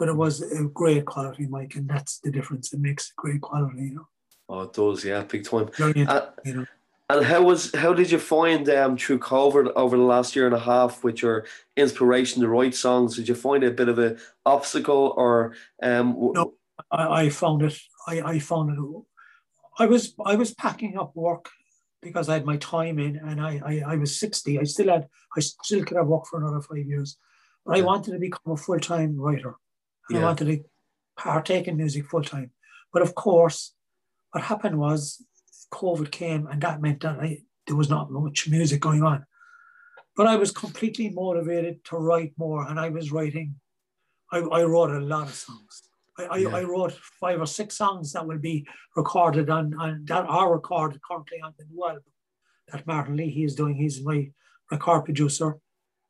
[0.02, 2.74] but it was a great quality mic, and that's the difference.
[2.74, 4.08] It makes great quality, you know.
[4.50, 5.70] Oh, it does, yeah, big time.
[5.80, 6.66] uh, you know.
[7.08, 10.56] And how was how did you find um through COVID over the last year and
[10.56, 11.46] a half with your
[11.78, 13.16] inspiration to write songs?
[13.16, 16.16] Did you find it a bit of an obstacle or um?
[16.34, 16.54] No,
[16.90, 17.78] I, I found it.
[18.08, 19.04] I, I found it.
[19.80, 21.50] I was I was packing up work
[22.02, 24.60] because I had my time in, and I I, I was sixty.
[24.60, 27.18] I still had I still could have worked for another five years,
[27.66, 29.56] but I wanted to become a full time writer
[30.10, 30.26] and yeah.
[30.26, 30.64] I wanted to
[31.18, 32.52] partake in music full time.
[32.94, 33.74] But of course,
[34.32, 35.24] what happened was
[35.74, 39.26] COVID came, and that meant that I, there was not much music going on.
[40.16, 43.56] But I was completely motivated to write more, and I was writing.
[44.32, 45.84] I, I wrote a lot of songs.
[46.30, 46.50] I, yeah.
[46.50, 51.02] I, wrote five or six songs that will be recorded on, on that are recorded
[51.02, 52.04] currently on the new album
[52.72, 53.76] that Martin Lee is doing.
[53.76, 54.32] He's my
[54.70, 55.58] record producer,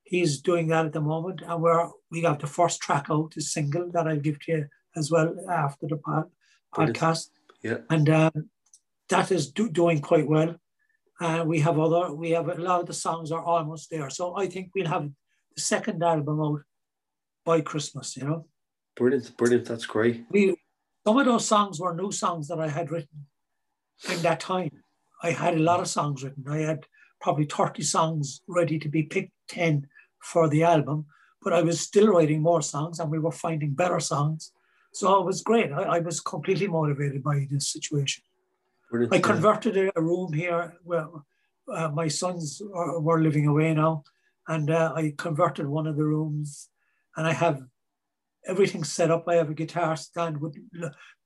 [0.03, 3.41] he's doing that at the moment, and we're we got the first track out, the
[3.41, 6.29] single that I'll give to you as well after the pod,
[6.75, 7.29] podcast.
[7.63, 8.49] Yeah, and um,
[9.09, 10.55] that is do, doing quite well.
[11.19, 14.09] And uh, we have other, we have a lot of the songs are almost there.
[14.09, 15.07] So I think we'll have
[15.55, 16.61] the second album out
[17.45, 18.17] by Christmas.
[18.17, 18.45] You know.
[18.95, 19.65] Brilliant, brilliant.
[19.65, 20.25] That's great.
[20.29, 20.55] We
[21.05, 23.25] some of those songs were new songs that I had written
[24.09, 24.69] in that time.
[25.23, 26.45] I had a lot of songs written.
[26.47, 26.85] I had
[27.19, 29.87] probably 30 songs ready to be picked, 10
[30.19, 31.05] for the album,
[31.41, 34.51] but I was still writing more songs and we were finding better songs.
[34.93, 35.71] So it was great.
[35.71, 38.23] I, I was completely motivated by this situation.
[38.89, 39.13] Brilliant.
[39.13, 41.07] I converted a room here where
[41.71, 44.03] uh, my sons are, were living away now,
[44.47, 46.69] and uh, I converted one of the rooms,
[47.15, 47.61] and I have
[48.47, 49.25] everything set up.
[49.27, 50.55] I have a guitar stand with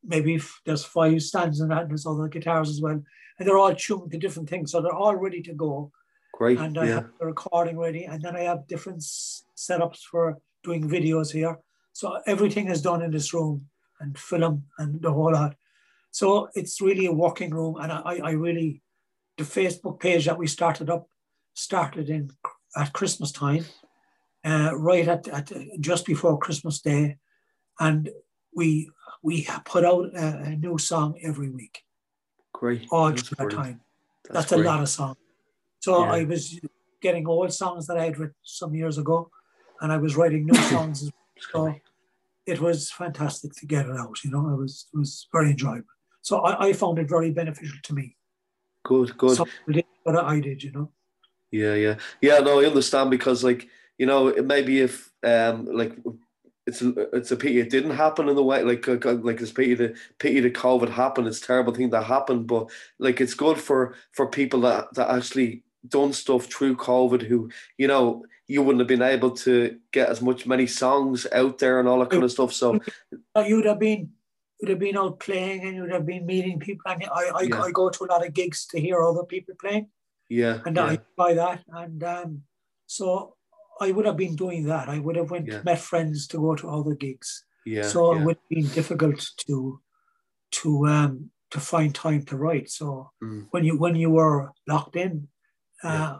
[0.04, 3.01] maybe there's five stands and there's other guitars as well,
[3.39, 5.91] and they're all tuned to different things, so they're all ready to go.
[6.36, 6.60] Great.
[6.60, 6.93] And I yeah.
[6.95, 8.04] have the recording ready.
[8.04, 11.60] And then I have different setups for doing videos here.
[11.93, 13.67] So everything is done in this room
[14.01, 15.56] and film and the whole lot.
[16.12, 17.78] So it's really a working room.
[17.80, 18.82] And I, I really,
[19.38, 21.08] the Facebook page that we started up
[21.54, 22.32] started in
[22.75, 23.63] at Christmas time,
[24.45, 27.17] uh, right at, at just before Christmas Day.
[27.79, 28.10] And
[28.55, 28.89] we
[29.21, 31.84] we put out a, a new song every week.
[32.53, 32.88] Great.
[32.91, 33.81] All through that time.
[34.29, 35.17] That's, That's a lot of songs.
[35.79, 36.12] So yeah.
[36.12, 36.60] I was
[37.01, 39.29] getting old songs that I had written some years ago,
[39.81, 41.12] and I was writing new songs.
[41.51, 41.75] so
[42.45, 44.23] it was fantastic to get it out.
[44.23, 45.95] You know, it was it was very enjoyable.
[46.21, 48.15] So I, I found it very beneficial to me.
[48.84, 49.39] Good, good.
[50.05, 50.91] But I did, you know.
[51.51, 52.39] Yeah, yeah, yeah.
[52.39, 55.97] No, I understand because, like, you know, maybe if um, like
[56.67, 59.95] it's it's a pity it didn't happen in the way like like it's pity the
[60.19, 61.27] pity the COVID happened.
[61.27, 65.10] It's a terrible thing that happened, but like it's good for for people that that
[65.10, 70.10] actually done stuff through COVID who, you know, you wouldn't have been able to get
[70.10, 72.53] as much many songs out there and all that kind of stuff.
[72.53, 72.79] So
[73.45, 74.12] you'd have been
[74.60, 76.91] you'd have been out playing and you'd have been meeting people.
[76.91, 77.62] And I I, yeah.
[77.62, 79.88] I go to a lot of gigs to hear other people playing.
[80.29, 80.60] Yeah.
[80.65, 80.86] And yeah.
[80.86, 81.63] I buy that.
[81.69, 82.41] And um,
[82.88, 83.36] so
[83.82, 84.88] I would have been doing that.
[84.90, 85.62] I would have went yeah.
[85.64, 87.44] met friends to go to other gigs.
[87.66, 87.88] Yeah.
[87.88, 88.22] so yeah.
[88.22, 89.80] it would be difficult to
[90.52, 92.70] to um to find time to write.
[92.70, 93.48] So Mm.
[93.52, 95.28] when you when you were locked in,
[95.84, 96.18] uh, Yeah.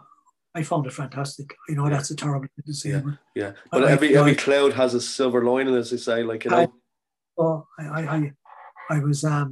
[0.54, 1.54] I found it fantastic.
[1.68, 3.02] You know, that's a terrible thing to say, Yeah.
[3.04, 6.22] but Yeah, but I- every I- every cloud has a silver lining, as they say.
[6.22, 6.72] Like you know,
[7.38, 8.32] oh, I, I, I,
[8.90, 9.48] I was um,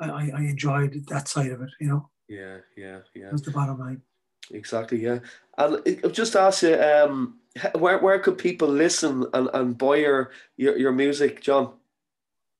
[0.00, 1.70] I, I I enjoyed that side of it.
[1.80, 4.02] You know, yeah, yeah, yeah, that's the bottom line.
[4.50, 5.02] Exactly.
[5.02, 5.20] Yeah,
[5.58, 7.38] and I'll just ask you, um,
[7.78, 11.74] where where could people listen and, and buy your, your your music, John?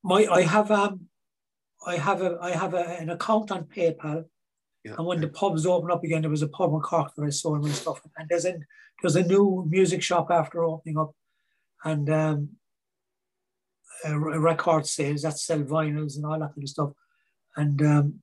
[0.03, 1.09] My, I have um,
[1.87, 4.25] I have a, I have a, an account on PayPal.
[4.85, 7.25] Yeah, And when the pubs open up again, there was a pub in Cork that
[7.25, 8.01] I sold my stuff.
[8.17, 8.55] And there's a
[9.01, 11.15] there's a new music shop after opening up,
[11.85, 12.49] and um,
[14.05, 16.91] a, a record sales that sell vinyls and all that kind of stuff.
[17.57, 18.23] And um,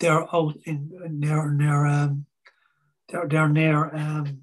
[0.00, 2.26] they're out in near near um,
[3.12, 4.42] they're they're near um,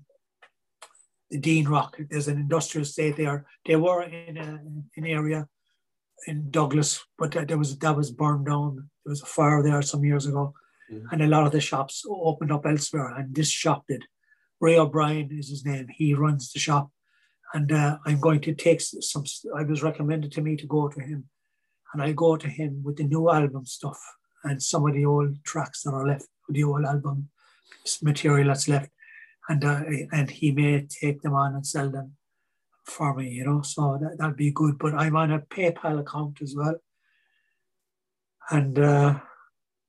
[1.32, 1.98] the Dean Rock.
[2.10, 3.46] There's an industrial estate there.
[3.66, 4.60] They were in a,
[4.98, 5.48] an area
[6.28, 8.90] in Douglas, but that- there was that was burned down.
[9.06, 10.54] There was a fire there some years ago,
[10.90, 11.00] Yeah.
[11.12, 13.10] and a lot of the shops opened up elsewhere.
[13.18, 14.04] And this shop did.
[14.62, 15.88] Ray O'Brien is his name.
[15.90, 16.92] He runs the shop,
[17.54, 19.24] and uh, I'm going to take some.
[19.56, 21.26] I was recommended to me to go to him,
[21.94, 24.00] and I go to him with the new album stuff
[24.44, 27.30] and some of the old tracks that are left, of the old album
[28.02, 28.90] material that's left,
[29.50, 32.16] and uh, and he may take them on and sell them
[32.86, 33.62] for me, you know.
[33.62, 34.78] So that that'd be good.
[34.78, 36.76] But I'm on a PayPal account as well,
[38.52, 39.20] and uh,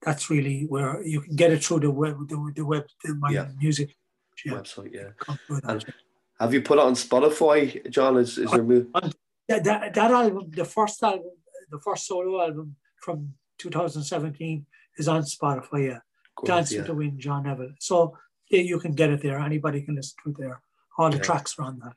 [0.02, 3.30] that's really where you can get it through the web, the, the web, the, my
[3.30, 3.48] Yeah.
[3.58, 3.94] music.
[4.44, 5.10] Yeah, Website, yeah.
[5.18, 5.70] come through that.
[5.70, 5.84] And
[6.40, 8.16] have you put it on Spotify, John?
[8.16, 8.86] Is is your move?
[8.94, 11.32] that, that, that album, the first album,
[11.70, 14.64] the first solo album from 2017
[14.96, 15.88] is on Spotify.
[15.88, 15.98] Yeah,
[16.46, 16.78] Dance yeah.
[16.78, 17.72] with the Wind, John Neville.
[17.78, 18.16] So
[18.50, 19.38] yeah, you can get it there.
[19.38, 20.62] Anybody can listen to it there.
[20.98, 21.22] All the Yeah.
[21.22, 21.94] tracks are on that.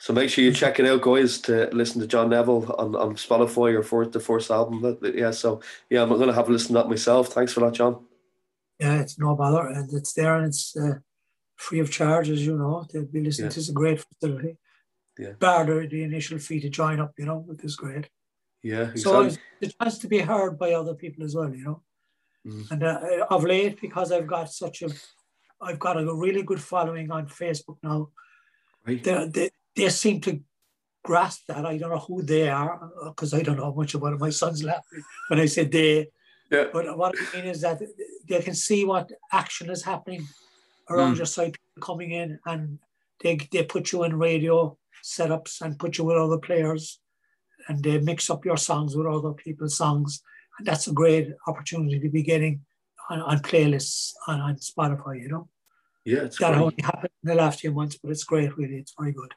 [0.00, 3.16] So make sure you check it out, guys, to listen to John Neville on, on
[3.16, 4.98] Spotify or for the first album.
[5.14, 7.28] Yeah, so yeah, I'm gonna have a listen to that myself.
[7.28, 8.06] Thanks for that, John.
[8.78, 10.94] Yeah, it's no bother, and it's there, and it's uh,
[11.56, 12.86] free of charge, as you know.
[12.90, 13.46] They'll be listening.
[13.46, 13.50] Yeah.
[13.50, 14.56] to It's a great facility.
[15.18, 15.32] Yeah.
[15.38, 18.08] Bar the, the initial fee to join up, you know, which is great.
[18.62, 19.26] Yeah, So exactly.
[19.60, 21.82] it's the chance to be heard by other people as well, you know.
[22.46, 22.70] Mhm.
[22.70, 24.88] And uh, of late, because I've got such a,
[25.60, 28.08] I've got a really good following on Facebook now.
[28.86, 29.02] Right.
[29.04, 30.40] They, they, they seem to
[31.04, 31.66] grasp that.
[31.66, 34.20] I don't know who they are because I don't know much about it.
[34.20, 36.08] My son's laughing when I said they.
[36.50, 36.64] Yeah.
[36.72, 37.80] But what I mean is that
[38.28, 40.26] they can see what action is happening
[40.88, 41.18] around Mm.
[41.18, 42.78] your site, coming in, and
[43.22, 47.00] they they put you in radio setups and put you with other players,
[47.68, 50.29] and they mix up your songs with other people's songs, and
[50.64, 52.60] that's a great opportunity to be getting
[53.08, 55.20] on, on playlists on, on Spotify.
[55.22, 55.48] You know
[56.04, 56.62] Yeah, it's that great.
[56.62, 58.56] only happened in the last few months, but it's great.
[58.56, 59.32] Really, it's very good.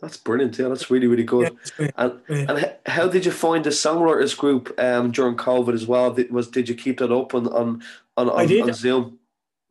[0.00, 0.58] That's brilliant.
[0.58, 1.44] Yeah, that's really really good.
[1.52, 1.92] Yeah, great.
[1.96, 2.50] And great.
[2.50, 6.12] and how did you find the songwriters group um, during COVID as well?
[6.12, 7.82] Did, was did you keep that up on on
[8.16, 9.18] on, on, on Zoom?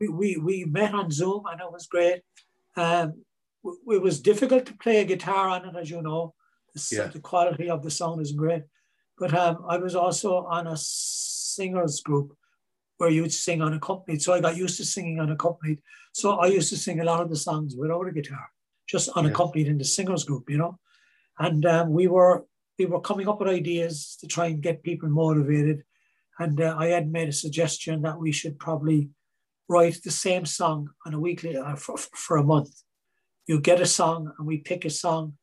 [0.00, 2.22] we, we, we met on Zoom and it was great.
[2.76, 3.22] Um,
[3.64, 6.34] it was difficult to play a guitar on it, as you know.
[6.74, 7.06] The, Yeah.
[7.06, 8.64] the quality of the sound is great.
[9.22, 12.36] But um, I was also on a singers group
[12.98, 14.20] where you'd sing unaccompanied.
[14.20, 15.78] So I got used to singing unaccompanied.
[16.12, 18.48] So I used to sing a lot of the songs without a guitar,
[18.88, 20.80] just unaccompanied in the singers group, you know.
[21.38, 22.46] And um, we were
[22.80, 25.84] we were coming up with ideas to try and get people motivated.
[26.40, 29.10] And uh, I had made a suggestion that we should probably
[29.68, 32.74] write the same song on a weekly uh, for, for a month.
[33.46, 35.34] You get a song and we pick a song.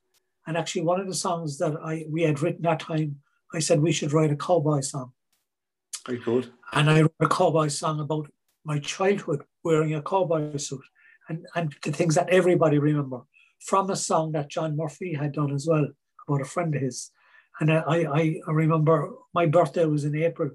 [0.46, 3.22] And actually, one of the songs that I we had written that time,
[3.53, 5.12] I said we should write a cowboy song.
[6.05, 6.51] Very good.
[6.71, 8.29] And I wrote a cowboy song about
[8.63, 10.83] my childhood wearing a cowboy suit
[11.27, 13.21] and, and the things that everybody remember
[13.59, 15.88] from a song that John Murphy had done as well
[16.27, 17.12] about a friend of his.
[17.59, 20.51] And I, I, I remember my birthday was in April.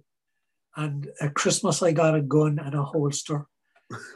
[0.76, 3.46] And at Christmas, I got a gun and a holster.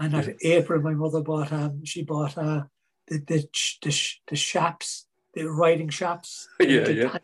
[0.00, 2.62] And at April, my mother bought, um, she bought uh,
[3.06, 3.48] the, the,
[3.82, 6.48] the, the chaps, the riding chaps.
[6.60, 7.18] Yeah, The yeah.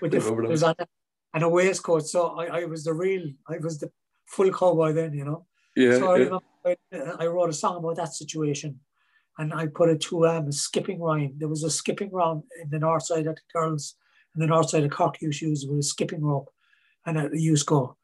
[0.00, 0.88] With the Remember feathers on it
[1.34, 2.06] and a waistcoat.
[2.06, 3.90] So I, I was the real, I was the
[4.26, 5.46] full cowboy then, you know.
[5.74, 6.24] Yeah, So I yeah.
[6.24, 6.76] remember I,
[7.20, 8.80] I wrote a song about that situation,
[9.38, 11.34] and I put it to um, a skipping rhyme.
[11.36, 13.94] There was a skipping round in the north side that the girls
[14.34, 16.50] in the north side of Cork used to use with a skipping rope,
[17.04, 17.96] and it used to go,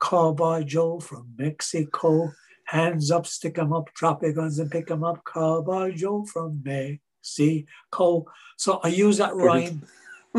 [0.00, 2.32] Cowboy Joe from Mexico,
[2.66, 5.22] hands up, stick 'em up, drop your guns and pick 'em up.
[5.24, 8.26] Cowboy Joe from Mexico.
[8.56, 9.80] So I use that Brilliant.
[9.82, 9.88] rhyme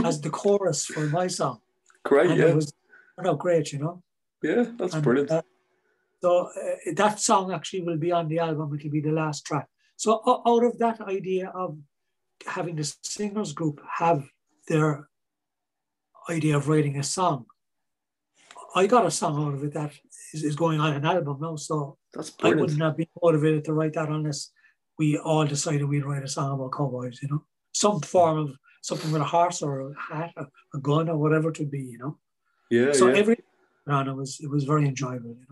[0.05, 1.59] as the chorus for my song,
[2.03, 2.47] Great, and yeah.
[2.47, 2.73] it was
[3.15, 4.03] turned out great, you know.
[4.43, 5.31] yeah, that's And, brilliant.
[5.31, 5.41] uh,
[6.21, 8.73] so uh, that song actually will be on the album.
[8.75, 9.67] It'll be the last track.
[9.95, 11.77] So o- out of that idea of
[12.45, 14.23] having the singers group have
[14.67, 15.07] their
[16.29, 17.45] idea of writing a song.
[18.75, 19.91] I got a song out of it that
[20.33, 21.55] is, is going on an album now.
[21.55, 22.59] So That's brilliant.
[22.59, 24.51] I wouldn't have been motivated to write that unless
[24.99, 28.51] we all decided we'd write a song about cowboys, you know, some form of
[28.87, 31.81] something with a horse or a hat, or a gun or whatever it would be,
[31.81, 32.17] you know.
[32.69, 33.15] Yeah, so yeah.
[33.15, 33.37] every
[33.87, 35.45] on it was it was very enjoyable, you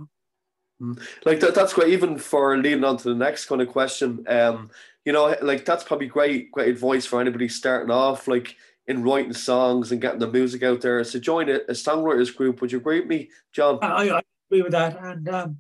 [0.80, 0.96] know.
[1.26, 4.70] like that, that's great even for leading on to the next kind of question um
[5.06, 9.32] you know like that's probably great great advice for anybody starting off like in writing
[9.32, 12.78] songs and getting the music out there so join a, a songwriters group would you
[12.78, 15.58] agree with me john I, I agree with that, and um,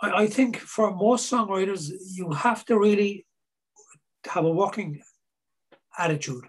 [0.00, 3.26] I, I think for most songwriters, you have to really
[4.26, 5.02] have a working
[5.98, 6.44] attitude.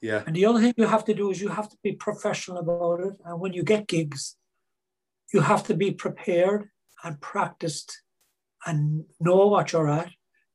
[0.00, 2.58] yeah And the other thing you have to do is you have to be professional
[2.58, 3.14] about it.
[3.24, 4.36] And when you get gigs,
[5.32, 6.68] you have to be prepared
[7.04, 8.02] and practiced
[8.66, 10.10] and know what you're at.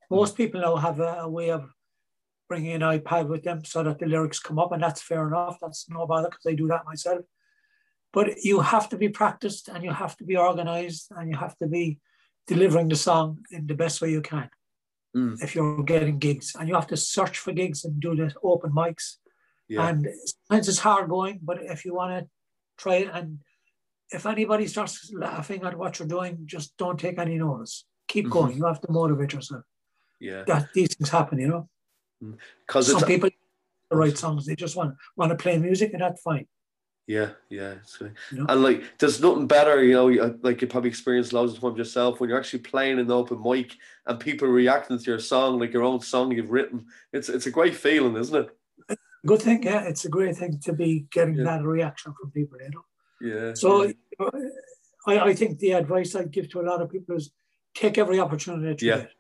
[0.09, 0.38] Most mm.
[0.38, 1.69] people now have a, a way of
[2.47, 5.57] bringing an iPad with them so that the lyrics come up, and that's fair enough.
[5.59, 7.21] That's no bother because I do that myself.
[8.13, 11.57] But you have to be practiced and you have to be organized and you have
[11.57, 11.99] to be
[12.47, 14.49] delivering the song in the best way you can
[15.15, 16.56] Mm, if you're getting gigs.
[16.60, 19.17] And you have to search for gigs and do the open mics.
[19.67, 22.30] yeah And sometimes it's hard going, but if you want to
[22.78, 23.39] try it, and
[24.12, 27.86] if anybody starts laughing at what you're doing, just don't take any notice.
[28.08, 28.32] Keep Mhm.
[28.38, 28.58] going.
[28.58, 29.63] You have to motivate yourself.
[30.19, 31.63] yeah That these things happen, you know.
[32.65, 33.30] because Some it's people
[33.91, 36.47] write songs, they just want want to play music, and that's fine.
[37.08, 37.76] Yeah, yeah.
[38.02, 38.46] You know?
[38.50, 42.20] And like, there's nothing better, you know, like you probably experienced loads of times yourself
[42.20, 43.76] when you're actually playing an open mic
[44.08, 46.88] and people reacting to your song, like your own song you've written.
[47.13, 48.36] It's it's a great feeling, isn't
[48.89, 48.98] it?
[49.26, 49.84] Good thing, yeah.
[49.84, 51.44] It's a great thing to be getting Yeah.
[51.46, 52.86] that reaction from people, you know.
[53.22, 53.54] Yeah.
[53.54, 53.94] So yeah.
[54.20, 54.32] uh,
[55.08, 57.32] I, I think the advice I'd give to a lot of people is
[57.76, 58.98] take every opportunity Yeah.
[58.98, 59.12] get.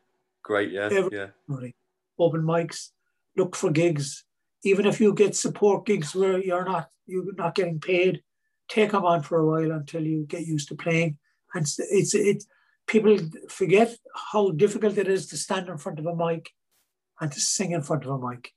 [0.43, 1.75] great, yeah, every- yeah, opportunity.
[2.17, 2.91] Open mics,
[3.37, 4.23] look for gigs.
[4.65, 8.21] Even if you get support gigs where you're not you're not getting paid,
[8.67, 11.17] take them on for a while until you get used to playing.
[11.53, 12.47] And it's it's, it's
[12.87, 13.17] people
[13.49, 13.95] forget
[14.31, 16.49] how difficult it is to stand in front of a mic
[17.21, 18.51] and to sing in front of a mic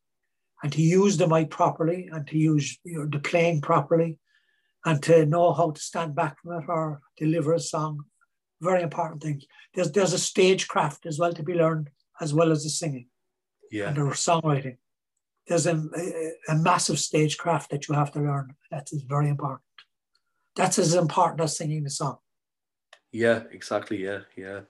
[0.62, 4.18] and to use the mic properly and to use you know, the playing properly
[4.84, 8.00] and to know how to stand back from it or deliver a song.
[8.60, 9.44] Very important things.
[9.74, 11.90] There's there's a stagecraft as well to be learned
[12.20, 13.08] as well as the singing
[13.70, 14.78] yeah, and the songwriting.
[15.48, 15.82] There's a,
[16.48, 18.54] a, massive stagecraft that you have to learn.
[18.70, 19.62] That is very important.
[20.54, 22.18] That's as important as singing the song.
[23.12, 24.60] yeah, exactly, yeah, yeah,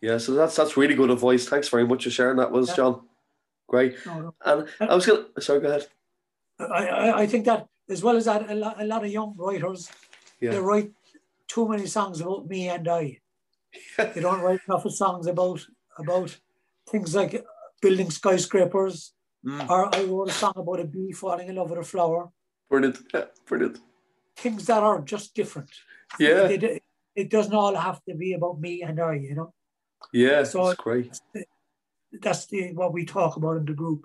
[0.00, 0.18] yeah.
[0.18, 1.46] So that's that's really good advice.
[1.46, 2.76] Thanks very much for sharing that with us, Yeah.
[2.76, 3.00] John.
[3.68, 3.96] Great.
[4.06, 4.34] No, no.
[4.44, 5.86] And uh, I was gonna sorry, go ahead.
[6.58, 9.34] I, I, I think that as well as that, a lot, a lot of young
[9.36, 9.90] writers,
[10.40, 10.92] they write
[11.48, 13.18] too many songs about me and I.
[13.98, 15.60] They don't write enough of songs about
[15.98, 16.36] about
[16.88, 17.44] things like
[17.80, 19.12] building skyscrapers.
[19.44, 22.30] Mm, Or I wrote a song about a bee falling in love with a flower.
[22.70, 23.78] brilliant, yeah, brilliant.
[24.36, 25.70] Things that are just different.
[26.18, 26.82] Yeah, It,
[27.14, 29.52] it doesn't all have to be about me and I, you know.
[30.12, 31.20] yeah, So- it's great.
[32.20, 34.04] that's the what we talk about in the group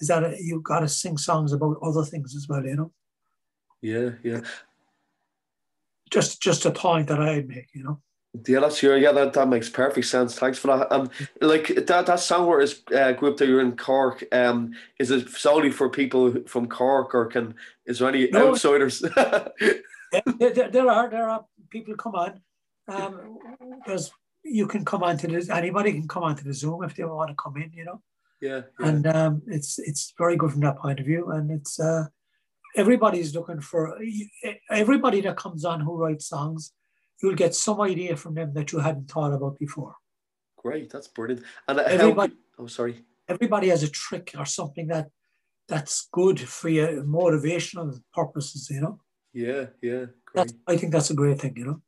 [0.00, 2.90] is that uh, you got to sing songs about other things as well you know
[3.82, 4.40] Yeah, yeah.
[6.10, 8.00] just just a point that i'd make you know
[8.46, 9.12] Yeah, that's your yeah.
[9.12, 10.36] That, that makes perfect sense.
[10.38, 10.92] Thanks for that.
[10.92, 11.08] And
[11.40, 15.88] like that that songwriters uh, group that you're in Cork, um, is it solely for
[15.88, 17.54] people from Cork, or can
[17.86, 18.50] is there any No.
[18.50, 19.02] outsiders?
[20.38, 22.40] There, there- are there are people come on
[22.86, 23.36] um
[23.84, 24.12] there's
[24.44, 27.02] you can come on to this anybody can come on to the zoom if they
[27.02, 28.00] want to come in you know
[28.40, 31.80] yeah, yeah, and um it's it's very good from that point of view and it's
[31.80, 32.04] uh
[32.76, 33.98] everybody's looking for
[34.70, 36.72] everybody that comes on who writes songs
[37.22, 39.94] you'll get some idea from them that you hadn't thought about before
[40.64, 40.88] great.
[40.90, 41.44] That's brilliant.
[41.68, 41.90] And uh, how?
[41.90, 43.04] Everybody- Oh, sorry.
[43.28, 45.10] everybody has a trick or something that
[45.68, 48.98] that's good for your motivational purposes, you know.
[49.34, 50.06] Yeah, yeah,
[50.66, 51.82] I think that's a great thing, you know.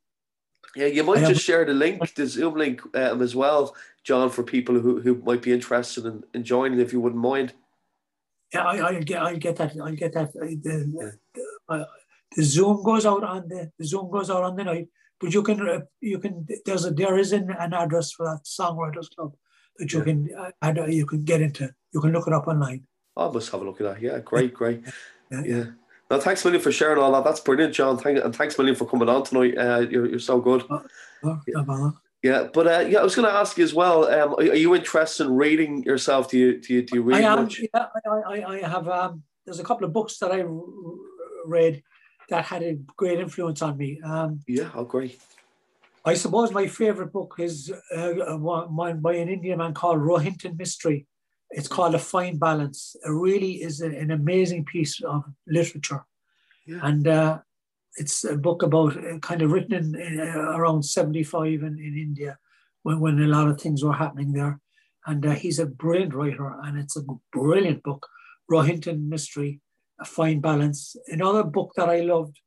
[0.75, 3.75] Yeah, you might I have- just share the link, the Zoom link, um, as well,
[4.03, 7.53] John, for people who, who might be interested in, in joining, if you wouldn't mind.
[8.53, 10.29] Yeah, I, I get I get that I'll get that.
[10.35, 11.17] uh, The,
[11.69, 11.85] uh,
[12.35, 14.87] the Zoom goes out on the, the Zoom goes out on the night,
[15.19, 18.43] but you can uh, you can there's a there is an, an address for that
[18.45, 19.33] songwriters club
[19.77, 20.05] that you Yeah.
[20.05, 20.51] can uh,
[20.81, 21.69] uh, you can get into.
[21.93, 22.83] You can look it up online.
[23.15, 24.01] I must have a look at that.
[24.01, 24.83] Yeah, great, great.
[25.31, 25.43] Yeah.
[25.45, 25.63] Yeah.
[26.09, 27.23] No, thanks a million for sharing all that.
[27.25, 27.97] That's brilliant, John.
[27.97, 29.57] Thank, and thanks a million for coming on tonight.
[29.57, 30.63] Uh, you're, you're so good.
[30.69, 31.93] Oh, no bother.
[32.23, 34.05] Yeah, but uh, yeah, I was going to ask you as well.
[34.05, 36.29] Um, are, are you interested in reading yourself?
[36.29, 37.43] Do you do you, do you read I am.
[37.43, 37.59] much?
[37.59, 38.87] Yeah, I, I, I have.
[38.87, 40.43] Um, there's a couple of books that I
[41.45, 41.83] read
[42.29, 43.99] that had a great influence on me.
[44.03, 45.19] Um, Yeah, oh great.
[46.05, 50.55] I suppose my favorite book is uh, one one by an Indian man called Rohinton
[50.57, 51.05] Mistry.
[51.51, 52.95] It's called A Fine Balance.
[53.05, 56.05] It really is a- an amazing piece of literature.
[56.65, 56.79] Yeah.
[56.83, 57.39] And uh,
[57.95, 61.97] it's a book about uh, kind of written in, in uh, around 75 in, in
[61.97, 62.37] India
[62.83, 64.59] when, when a lot of things were happening there.
[65.05, 68.05] And uh, he's a brilliant writer, and it's a brilliant book.
[68.51, 69.59] Rohinton Mistry,
[69.99, 70.95] A Fine Balance.
[71.07, 72.39] Another book that I loved,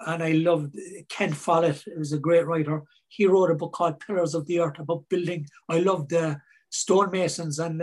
[0.00, 0.76] and I loved
[1.08, 2.82] Ken Follett, He was a great writer.
[3.08, 5.46] He wrote a book called Pillars of the Earth about building.
[5.68, 7.58] I loved the stonemasons.
[7.58, 7.82] And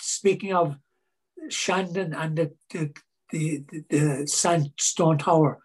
[0.00, 0.76] speaking of
[1.48, 2.92] Shandon and the, the,
[3.30, 5.58] the, the sandstone tower,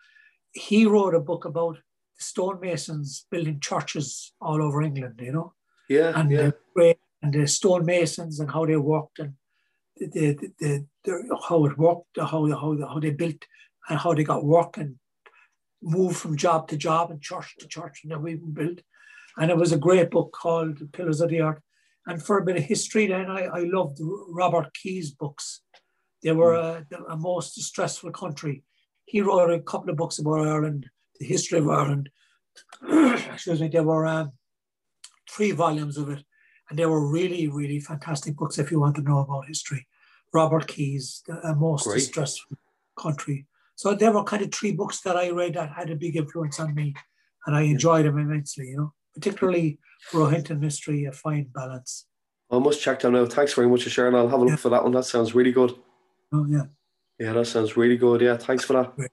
[0.52, 1.78] he wrote a book about
[2.18, 5.54] the stonemasons building churches all over England, you know?
[5.88, 6.12] Yeah.
[6.20, 6.52] And, yeah.
[6.76, 9.34] The, and the stonemasons and how they worked and
[9.98, 13.44] the, the, the, the, how it worked, how, how, how they built
[13.90, 14.96] and how they got work and
[15.82, 18.80] moved from job to job and church to church and even built.
[19.38, 21.60] And it was a great book called Pillars of the Earth.
[22.06, 25.62] And for a bit of history, then I, I loved Robert Kee's books.
[26.24, 26.86] They were mm.
[26.92, 28.64] a, a most stressful country.
[29.06, 30.90] He wrote a couple of books about Ireland,
[31.20, 32.10] the history of Ireland.
[32.90, 34.34] Excuse me, there were um,
[35.30, 36.24] three volumes of it.
[36.70, 39.88] And they were really, really fantastic books if you want to know about history.
[40.34, 42.00] Robert Kee's The Most Great.
[42.00, 42.58] Distressful
[42.98, 43.46] Country.
[43.76, 46.60] So there were kind of three books that I read that had a big influence
[46.60, 46.94] on me.
[47.46, 49.80] And I enjoyed them immensely, you know, particularly
[50.12, 52.06] Rohinton Mistry, A Fine Balance.
[52.52, 53.32] I must check them out.
[53.32, 54.16] Thanks very much for sharing.
[54.16, 54.56] I'll have a look yeah.
[54.58, 54.92] for that one.
[54.92, 55.74] That sounds really good.
[56.34, 56.64] Oh, yeah.
[57.20, 58.22] Yeah, that sounds really good.
[58.22, 58.96] Yeah, thanks for that.
[58.96, 59.12] Great.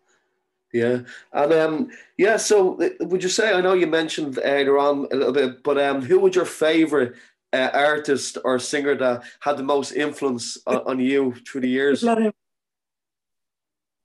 [0.73, 1.01] Yeah,
[1.33, 2.37] and um, yeah.
[2.37, 3.53] So, uh, would you say?
[3.55, 7.15] I know you mentioned earlier on a little bit, but um, who would your favorite
[7.53, 12.03] uh, artist or singer that had the most influence on, on you through the years?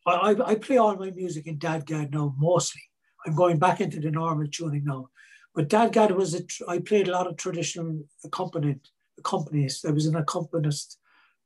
[0.06, 2.82] I, I play all my music in DADGAD now, mostly.
[3.26, 5.10] I'm going back into the normal tuning now.
[5.54, 8.90] But DADGAD was a, I played a lot of traditional accompaniment,
[9.20, 9.86] accompanist.
[9.86, 10.98] I was an accompanist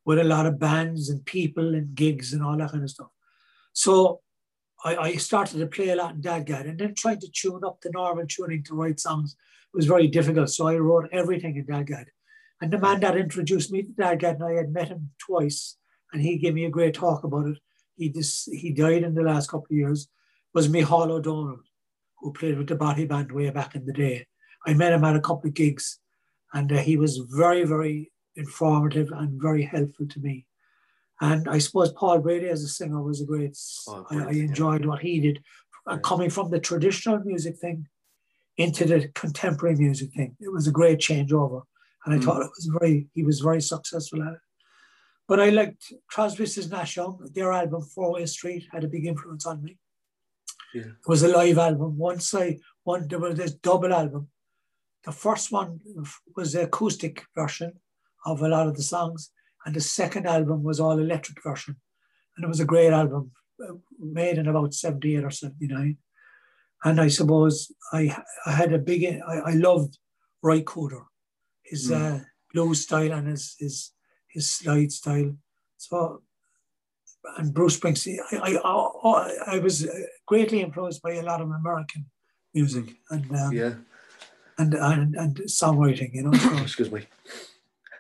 [0.06, 3.10] with a lot of bands and people and gigs and all that kind of stuff.
[3.74, 4.22] So
[4.86, 7.82] I, I started to play a lot in DADGAD and then trying to tune up
[7.82, 9.36] the normal tuning to write songs
[9.76, 10.50] was very difficult.
[10.50, 12.06] So I wrote everything in DADGAD.
[12.62, 15.78] And the man that introduced me to DADGAD, and I had met him twice,
[16.14, 17.58] and he gave me a great talk about it.
[17.98, 20.08] He just he died in the last couple of years,
[20.54, 21.60] was Micheál O'Donnell,
[22.20, 24.26] who played with the Bothy Band way back in the day.
[24.66, 26.00] I met him at a couple of gigs,
[26.54, 30.46] and uh, he was very, very informative and very helpful to me.
[31.22, 33.58] And I suppose Paul Brady as a singer was a great,
[33.88, 34.88] oh, I, I, enjoyed yeah.
[34.88, 35.40] what he did.
[35.88, 35.98] Yeah.
[36.04, 37.88] Coming from the traditional music thing
[38.58, 40.36] into the contemporary music thing.
[40.40, 41.64] It was a great changeover.
[42.06, 42.24] And I mm.
[42.24, 44.40] thought it was very, he was very successful at it.
[45.28, 47.28] But I liked Crosby, Stills, Nash Young.
[47.34, 49.78] Their album Four Way Street had a big influence on me.
[50.74, 50.84] Yeah.
[50.84, 51.98] It was a live album.
[51.98, 54.30] Once I one there was this double album.
[55.04, 55.80] The first one
[56.36, 57.74] was the acoustic version
[58.26, 59.32] of a lot of the songs,
[59.66, 61.76] and the second album was all electric version.
[62.36, 63.32] And it was a great album,
[63.64, 65.98] uh, made in about 78 or 79.
[66.86, 68.16] And I suppose I,
[68.46, 69.98] I had a big, I, I loved
[70.44, 71.04] Ry Cooder,
[71.64, 71.96] his mm.
[72.00, 72.24] uh,
[72.54, 73.92] blues style and his, his,
[74.30, 75.36] his slide style.
[75.78, 76.22] So,
[77.38, 79.88] and Bruce Springsteen, I, I, I, was
[80.28, 82.06] greatly influenced by a lot of American
[82.54, 83.74] music and um, yeah,
[84.60, 86.34] and, and and songwriting, you know.
[86.34, 86.58] So.
[86.62, 87.02] Excuse me.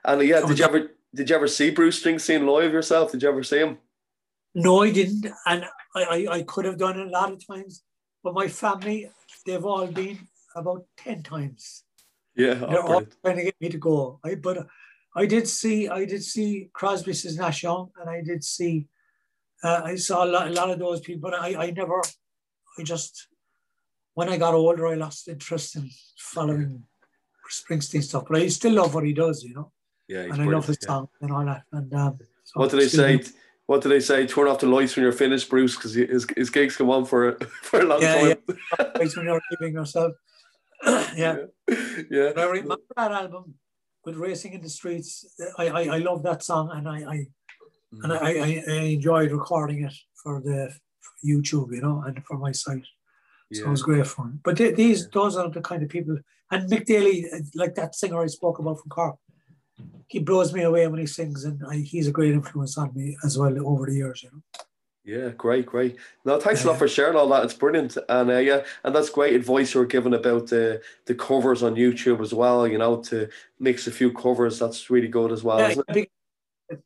[0.03, 3.11] And yeah, did you ever did you ever see Bruce Springsteen live yourself?
[3.11, 3.79] Did you ever see him?
[4.53, 5.65] No, I didn't, and
[5.95, 7.83] I, I, I could have done it a lot of times.
[8.26, 9.07] But my family,
[9.45, 10.17] they've all been
[10.55, 11.84] about 10 times.
[12.36, 12.55] Yeah.
[12.55, 14.19] They're all trying to get me to go.
[14.26, 14.65] I, but
[15.15, 18.88] I did see, I did see Crosby, Stills, Nash Young, and I did see,
[19.63, 22.01] uh, I saw a lot, a lot of those people, but I, I never,
[22.80, 23.28] I just,
[24.15, 26.82] when I got older, I lost interest in following
[27.47, 28.23] Springsteen stuff.
[28.28, 29.71] But I still love what he does, you know.
[30.07, 30.88] Yeah, and I love his yeah.
[30.88, 31.61] song and all that.
[31.71, 33.21] And um, so what do they say?
[33.68, 34.28] What do they say?
[34.28, 37.34] Turn off the lights when you're finished, Bruce, because his, his gigs come on for
[37.61, 38.38] for a long yeah, time.
[38.78, 40.13] Yeah, when you're keeping yourself.
[41.16, 41.38] yeah.
[42.11, 42.32] yeah.
[42.36, 43.55] But I remember that album
[44.03, 45.26] with Racing in the Streets.
[45.57, 47.18] I I, I love that song, and I, I
[47.93, 48.03] mm.
[48.03, 52.51] and I, I, enjoyed recording it for the for YouTube, you know, and for my
[52.51, 52.86] site.
[53.53, 53.68] So yeah.
[53.68, 54.39] it was great fun.
[54.43, 56.18] But th- these, those are the kind of people.
[56.51, 59.18] And Mick Daly, like that singer I spoke about from Cork,
[60.07, 63.17] he blows me away when he sings, and I, he's a great influence on me
[63.23, 64.23] as well over the years.
[64.23, 64.41] You know.
[65.03, 65.97] Yeah, great, great.
[66.26, 67.43] No, thanks a lot for sharing all that.
[67.43, 71.13] It's brilliant, and uh, yeah, and that's great advice you were given about the the
[71.13, 72.67] covers on YouTube as well.
[72.67, 74.57] You know, to mix a few covers.
[74.57, 75.59] That's really good as well.
[75.59, 76.05] Yeah,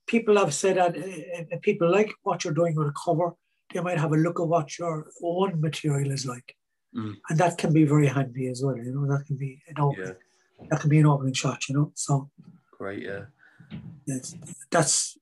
[0.06, 3.36] people have said that if people like what you're doing with a cover,
[3.74, 6.56] they might have a look at what your own material is like,
[6.94, 7.16] mm.
[7.30, 8.76] and that can be very handy as well.
[8.76, 10.08] You know, that can be an opening.
[10.08, 10.68] Yeah.
[10.70, 11.70] That can be an opening shot.
[11.70, 12.30] You know, so
[12.80, 13.04] great.
[13.04, 13.26] Yeah.
[14.08, 14.36] Yes,
[14.72, 15.18] that's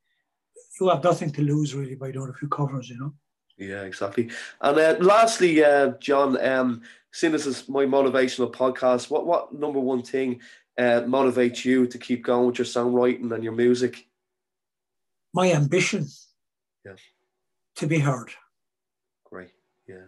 [0.80, 3.14] you have nothing to lose really by doing a few covers, you know.
[3.58, 4.30] Yeah, exactly.
[4.62, 9.80] And uh, lastly, uh, John, um, seeing this is my motivational podcast, what what number
[9.80, 10.40] one thing
[10.78, 14.06] uh, motivates you to keep going with your songwriting and your music?
[15.34, 16.08] My ambition.
[16.86, 16.94] Yeah.
[17.78, 18.32] To be heard.
[19.26, 19.50] Great.
[19.88, 20.08] Yeah.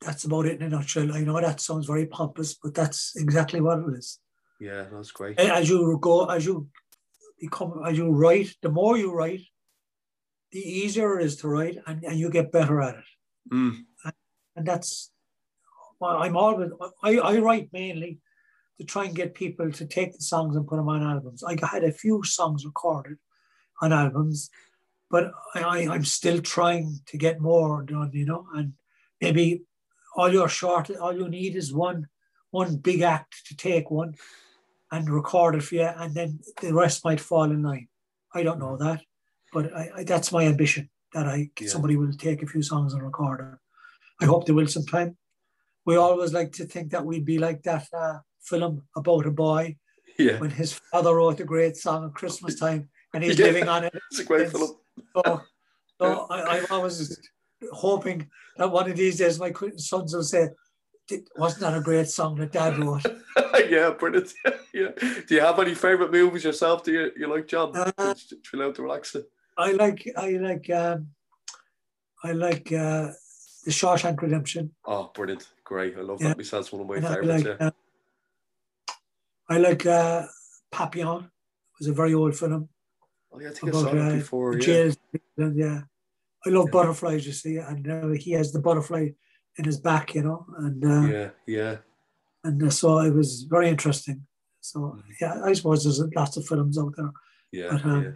[0.00, 1.12] That's about it in a nutshell.
[1.12, 4.18] I know that sounds very pompous, but that's exactly what it is.
[4.62, 5.40] Yeah, that's great.
[5.40, 6.68] As you go, as you
[7.40, 9.40] become, as you write, the more you write,
[10.52, 13.04] the easier it is to write, and, and you get better at it.
[13.52, 13.78] Mm.
[14.04, 14.14] And,
[14.54, 15.10] and that's,
[15.98, 16.70] well, I'm always,
[17.02, 18.20] I, I write mainly
[18.78, 21.42] to try and get people to take the songs and put them on albums.
[21.42, 23.18] I had a few songs recorded
[23.80, 24.48] on albums,
[25.10, 28.74] but I, I'm still trying to get more done, you know, and
[29.20, 29.64] maybe
[30.14, 32.06] all you're short, all you need is one,
[32.52, 34.14] one big act to take one
[34.92, 37.88] and record it for you, and then the rest might fall in line.
[38.34, 39.00] I don't know that,
[39.52, 41.68] but I, I, that's my ambition that I Yeah.
[41.68, 43.58] somebody will take a few songs and record it.
[44.22, 45.16] I hope they will sometime.
[45.86, 49.76] We always like to think that we'd be like that uh, film about a boy
[50.18, 53.46] Yeah, when his father wrote a great song at Christmas time and he's Yeah.
[53.46, 53.94] living on it.
[54.10, 54.76] it's a great It's- film.
[55.16, 55.42] So,
[56.00, 57.18] so I, I'm always
[57.72, 58.28] hoping
[58.58, 60.56] that one of these days my sons will say, "Did-
[61.36, 63.04] wasn't that a great song that dad wrote?
[63.70, 64.32] yeah, brilliant.
[64.74, 64.88] yeah.
[65.26, 66.84] Do you have any favorite movies yourself?
[66.84, 67.72] Do you you like John?
[67.74, 69.24] Uh, chill out to relax it.
[69.58, 71.08] I like, I like, um,
[72.24, 73.08] I like uh,
[73.64, 74.72] the Shawshank Redemption.
[74.86, 75.48] Oh, brilliant!
[75.64, 75.96] Great.
[75.98, 76.28] I love Yeah.
[76.28, 76.38] that.
[76.38, 77.44] Myself, one of my And I favorites.
[77.44, 77.66] like, yeah.
[77.66, 77.70] uh,
[79.50, 80.22] I like uh,
[80.70, 81.24] Papillon.
[81.24, 81.30] It
[81.80, 82.68] was a very old film
[83.34, 84.54] Oh, yeah, I think I about saw that uh, before.
[84.54, 84.60] Yeah.
[84.60, 84.96] jails.
[85.36, 85.80] Yeah,
[86.46, 86.70] I love Yeah.
[86.72, 87.26] butterflies.
[87.26, 89.08] You see, and uh, he has the butterfly
[89.58, 91.76] in his back, you know, and uh, yeah, yeah,
[92.44, 94.26] and uh, so it was very interesting.
[94.60, 95.02] So Mhm.
[95.20, 97.10] yeah, I suppose there's lots of films out there.
[97.52, 98.12] yeah, But, um, yeah.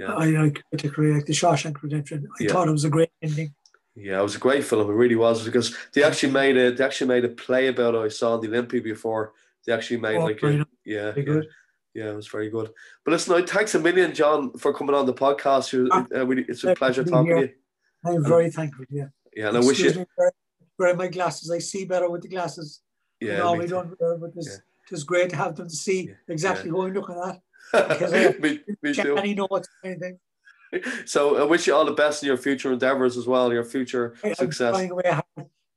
[0.00, 0.14] Yeah.
[0.14, 2.28] I like particularly like the Shawshank Redemption.
[2.40, 2.52] I Yeah.
[2.52, 3.52] thought it was a great ending.
[3.96, 4.88] Yeah, it was a great film.
[4.88, 7.98] It really was because they actually made a they actually made a play about it.
[7.98, 9.32] I saw the Olympia before.
[9.66, 10.52] They actually made Oh, like a,
[10.84, 11.48] yeah, yeah, good.
[11.94, 12.68] yeah, it was very good.
[13.04, 15.66] But listen, I- thanks a million, John, for coming on the podcast.
[15.90, 17.54] Ah, uh, it's a pleasure pleasure to be talking to you.
[18.06, 18.84] I'm very thankful.
[18.88, 19.08] Yeah.
[19.36, 20.06] Yeah, and I wish you.
[20.78, 21.50] Wearing my glasses.
[21.50, 22.82] I see better with the glasses.
[23.20, 23.74] Yeah, normally too.
[23.74, 24.56] don't wear, but it's, Yeah.
[24.92, 27.40] it's great to have them to see Yeah, exactly who I'm looking at.
[27.88, 29.16] because I- uh, me, me Check too.
[29.16, 30.18] any notes or anything.
[31.06, 34.14] So I wish you all the best in your future endeavors as well, your future
[34.22, 34.90] I- I'm success.
[34.90, 35.20] away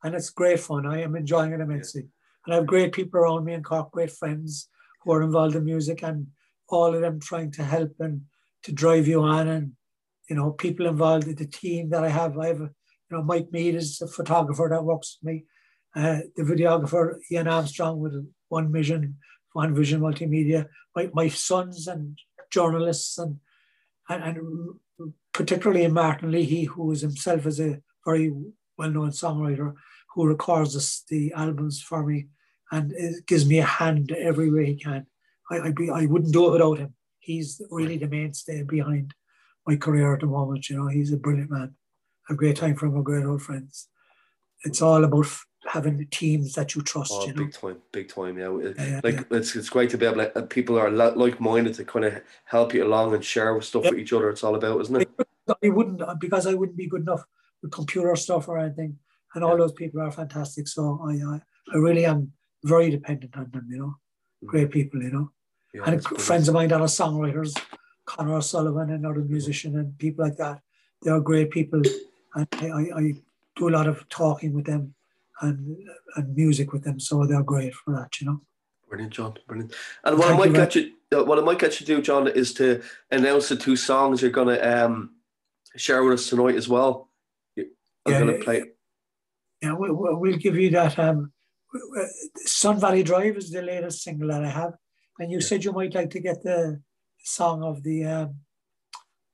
[0.04, 0.86] and it's great fun.
[0.86, 2.08] I am enjoying it immensely.
[2.46, 4.68] And I have great people around me in Cork, great friends
[5.02, 6.28] who are involved in music, and
[6.70, 8.22] all of them trying to help and
[8.64, 9.48] to drive you on.
[9.48, 9.72] And
[10.30, 12.38] you know, people involved in the team that I have.
[12.38, 12.70] I have,
[13.12, 15.46] you know, Mike Mead is a photographer that works with me.
[15.94, 18.14] Uh, the videographer Ian Armstrong with
[18.48, 19.18] One Vision,
[19.54, 20.68] One Vision Multimedia.
[20.96, 22.18] My, my sons and
[22.50, 23.38] journalists and
[24.10, 28.34] and, and particularly Martin Leahy, who is himself is a very
[28.78, 29.74] well-known songwriter,
[30.14, 32.28] who records us, the albums for me,
[32.72, 32.94] and
[33.28, 35.06] gives me a hand every way he can.
[35.50, 36.94] I I, be, I wouldn't do it without him.
[37.20, 39.14] He's really the mainstay behind
[39.68, 40.70] my career at the moment.
[40.70, 41.76] You know, he's a brilliant man.
[42.30, 42.94] A great time for him.
[42.94, 43.88] We're great old friends.
[44.64, 47.12] It's all about f- having teams that you trust.
[47.14, 48.38] Oh, you know, big time, big time.
[48.38, 50.38] Yeah, Yeah, yeah, like it's it's great to be able to.
[50.38, 53.90] uh, People are li- like-minded to kind of help you along and share stuff Yeah.
[53.92, 54.30] with each other.
[54.30, 55.10] It's all about, isn't it?
[55.64, 57.24] I wouldn't uh, because I wouldn't be good enough
[57.62, 58.98] with computer stuff or anything.
[59.34, 59.58] And all Yeah.
[59.58, 60.68] those people are fantastic.
[60.68, 61.42] So I, I,
[61.74, 62.32] I really am
[62.64, 63.68] very dependent on them.
[63.70, 63.96] You know,
[64.44, 64.48] mm.
[64.48, 65.02] great people.
[65.02, 65.32] You know,
[65.74, 67.60] Yeah, and friends of mine that are songwriters,
[68.06, 69.30] Conor O'Sullivan, another mm.
[69.30, 70.62] musician, and people like that.
[71.02, 71.82] They are great people,
[72.36, 73.14] and I, I,
[73.58, 74.94] do a lot of talking with them
[75.42, 75.78] and
[76.16, 77.00] and music with them.
[77.00, 78.20] So they're great for that.
[78.22, 78.42] You know.
[78.88, 79.34] Brilliant, John.
[79.48, 79.74] Brilliant.
[80.04, 82.28] And what I might get you, uh, what I might get you to do, John,
[82.28, 85.16] is to announce the two songs you're gonna um
[85.76, 87.10] share with us tonight as well.
[87.58, 87.66] I'm
[88.14, 88.64] Yeah, gonna play.
[89.62, 90.98] Yeah, we, we- we'll give you that.
[90.98, 91.32] Um,
[92.38, 94.74] Sun Valley Drive is the latest single that I have,
[95.20, 95.46] and you Yeah.
[95.46, 96.82] said you might like to get the
[97.24, 98.36] song of the um,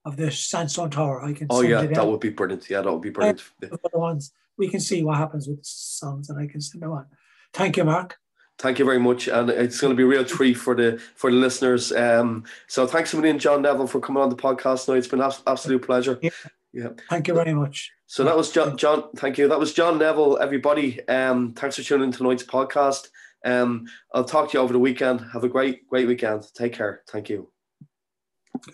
[0.07, 1.21] of the Sandstone Tower.
[1.21, 1.49] I can.
[1.49, 1.57] See.
[1.57, 2.07] Oh yeah, that out.
[2.07, 2.69] would be brilliant.
[2.69, 3.43] Yeah, that would be brilliant.
[3.59, 7.05] The ones we can see what happens with songs, and I can send them on.
[7.53, 8.17] Thank you, Mark.
[8.57, 11.29] Thank you very much, and it's going to be a real treat for the for
[11.29, 11.91] the listeners.
[11.91, 14.99] Um, so thanks a million, John Neville, for coming on the podcast tonight.
[14.99, 16.17] It's been an absolute pleasure.
[16.21, 16.31] Yeah.
[16.73, 16.89] Yeah.
[17.09, 17.91] Thank you very much.
[18.07, 18.77] So that was John.
[18.77, 19.47] John, thank you.
[19.47, 20.37] That was John Neville.
[20.39, 23.09] Everybody, um, thanks for tuning in to tonight's podcast.
[23.45, 25.21] Um, I'll talk to you over the weekend.
[25.33, 26.45] Have a great, great weekend.
[26.53, 27.03] Take care.
[27.09, 27.51] Thank you.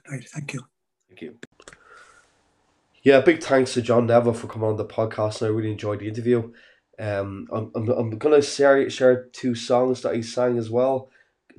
[0.09, 0.27] Night.
[0.29, 0.72] Thank you.
[1.13, 1.37] Thank you.
[3.03, 5.43] Yeah, big thanks to John Neville for coming on the podcast.
[5.43, 6.51] I really enjoyed the interview.
[6.97, 11.09] Um, I'm, I'm, I'm gonna share share two songs that he sang as well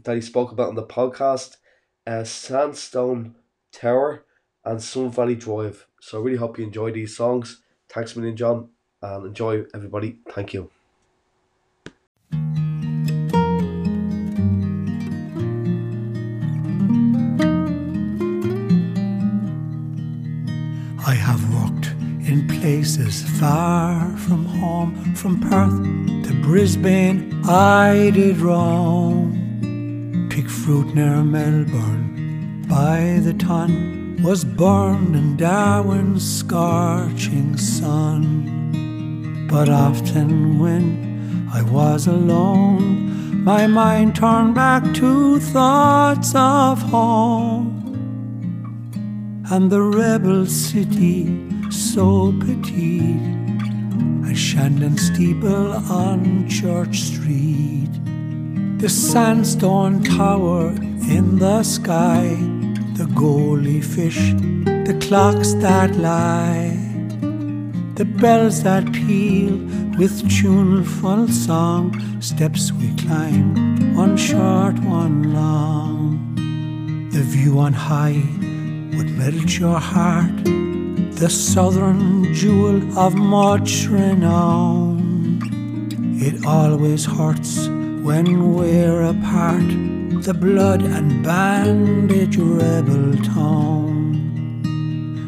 [0.02, 1.59] that he spoke about on the podcast.
[2.05, 3.36] Uh, Sandstone
[3.70, 4.24] Tower
[4.64, 5.86] and Sun Valley Drive.
[6.00, 7.62] So I really hope you enjoy these songs.
[7.88, 8.70] thanks a million, John,
[9.02, 10.18] and enjoy everybody.
[10.30, 10.70] Thank you.
[22.65, 25.77] Places far from home, from Perth
[26.27, 27.43] to Brisbane.
[27.45, 29.29] I did roam,
[30.31, 39.47] pick fruit near Melbourne by the ton, was burned in Darwin's scorching sun.
[39.47, 47.69] But often when I was alone, my mind turned back to thoughts of home
[49.51, 53.20] and the rebel city so petite,
[54.31, 57.91] a Shandon steeple on Church Street,
[58.79, 62.37] the sandstone tower in the sky,
[62.95, 64.33] the goldie fish,
[64.87, 66.79] the clocks that lie,
[67.97, 69.57] the bells that peal
[69.99, 76.35] with tuneful song, steps we climb, one short, one long,
[77.12, 78.22] the view on high
[78.97, 80.64] would melt your heart,
[81.17, 85.41] the southern jewel of much renown.
[86.21, 89.62] It always hurts when we're apart,
[90.25, 94.65] the blood and bandage rebel town.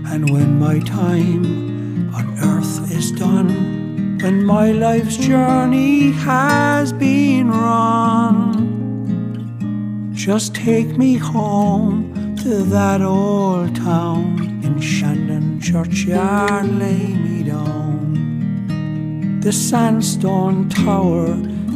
[0.08, 8.56] And when my time on earth is done, when my life's journey has been run,
[10.12, 19.40] just take me home to that old town in Shandon churchyard lay me down.
[19.40, 21.28] The sandstone tower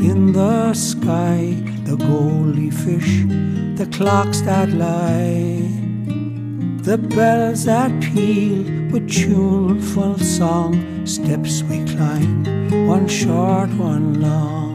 [0.09, 3.13] in the sky, the goldie fish,
[3.81, 5.71] the clocks that lie,
[6.89, 14.70] the bells that peal with tuneful song, steps we climb, one short, one long.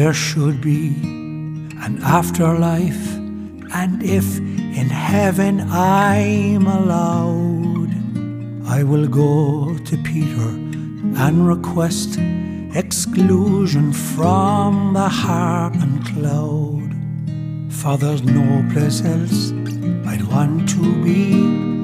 [0.00, 0.86] There should be
[1.86, 3.06] an afterlife,
[3.80, 4.38] and if
[4.80, 7.90] in heaven I'm allowed,
[8.76, 10.48] I will go to Peter
[11.24, 12.18] and request
[12.74, 16.90] exclusion from the harp and cloud.
[17.78, 19.52] For there's no place else
[20.10, 21.24] I'd want to be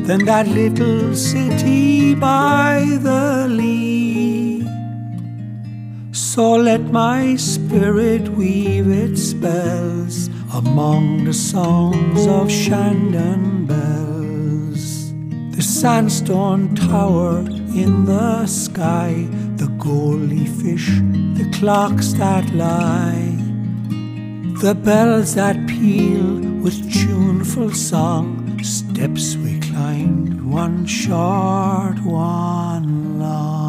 [0.09, 4.36] than that little city by the Lee.
[6.37, 15.15] So let my spirit weave its spells among the songs of Shandon bells.
[15.57, 17.39] The sandstone tower
[17.75, 19.27] in the sky,
[19.57, 20.91] the goldie fish,
[21.39, 23.33] the clocks that lie,
[24.61, 33.66] the bells that peal with tuneful song, steps we climbed, one short, one long.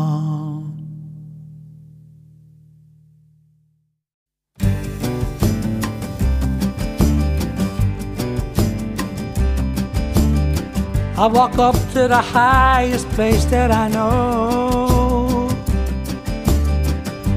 [11.19, 15.49] I walk up to the highest place that I know.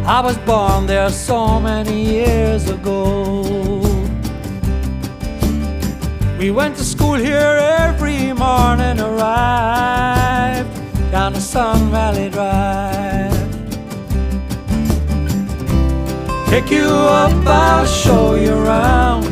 [0.05, 3.41] I was born there so many years ago.
[6.39, 10.69] We went to school here every morning, arrived
[11.11, 13.33] down the Sun Valley Drive.
[16.51, 19.25] Pick you up, I'll show you around.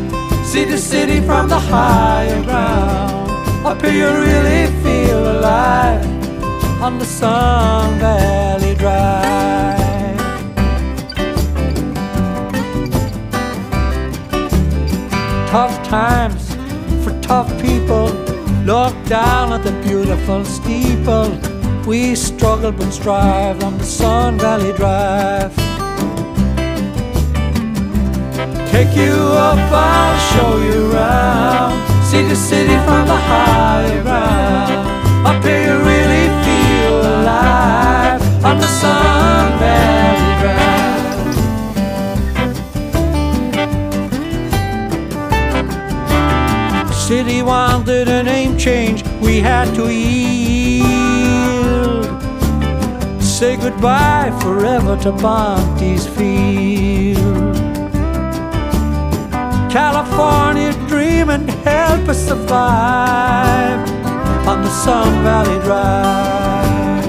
[0.47, 3.28] See the city from the higher ground.
[3.69, 6.03] Here you really feel alive
[6.83, 10.19] on the Sun Valley Drive.
[15.51, 16.55] Tough times
[17.05, 18.09] for tough people.
[18.65, 21.39] Look down at the beautiful steeple.
[21.87, 25.55] We struggle but strive on the Sun Valley Drive.
[28.71, 31.98] Take you up, I'll show you around.
[32.11, 35.27] See the city from the high ground.
[35.27, 41.35] Up here you really feel alive on the Sun Valley Drive.
[46.95, 50.87] City wanted a name change, we had to yield.
[53.23, 57.57] Say goodbye forever to Bonte's Field.
[59.71, 60.48] California
[61.31, 63.89] and help us survive
[64.49, 67.05] on the Sun Valley Drive.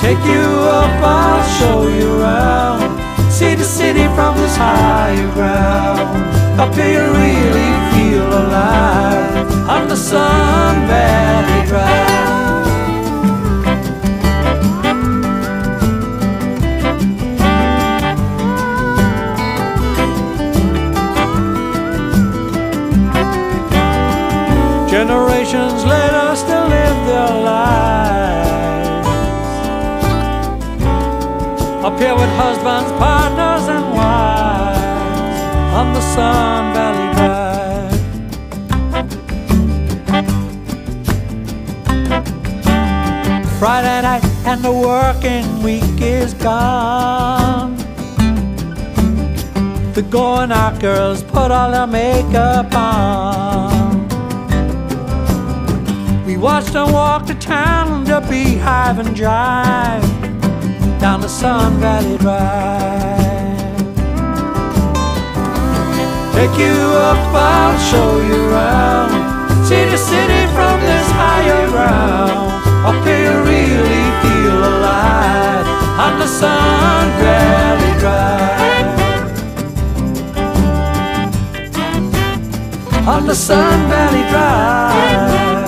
[0.00, 0.46] Take you
[0.80, 2.98] up, I'll show you around.
[3.30, 6.60] See the city from this higher ground.
[6.60, 12.31] Up here you really feel alive on the Sun Valley Drive.
[25.12, 29.06] Generations later still live their lives.
[31.84, 35.40] Up here with husbands, partners and wives
[35.80, 37.92] On the Sun Valley Drive.
[43.58, 47.76] Friday night and the working week is gone.
[49.92, 53.71] The going out girls put all their makeup on
[56.42, 60.02] watched them walk to town to beehive and drive
[61.00, 63.78] down the Sun Valley Drive.
[66.34, 66.74] Take you
[67.08, 69.12] up, I'll show you around.
[69.66, 72.50] See the city from this higher ground.
[72.88, 75.66] Up here you really feel alive
[76.06, 78.98] on the Sun Valley Drive.
[83.06, 85.61] On the Sun Valley Drive.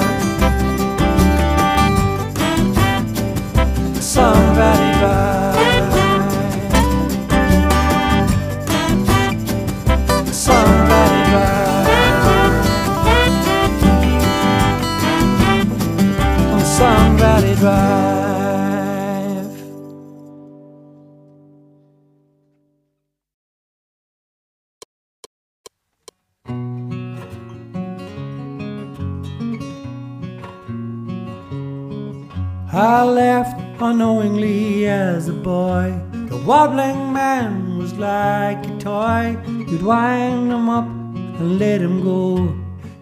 [34.05, 35.99] Unknowingly as a boy.
[36.29, 39.37] The wobbling man was like a toy.
[39.47, 42.37] You'd wind him up and let him go,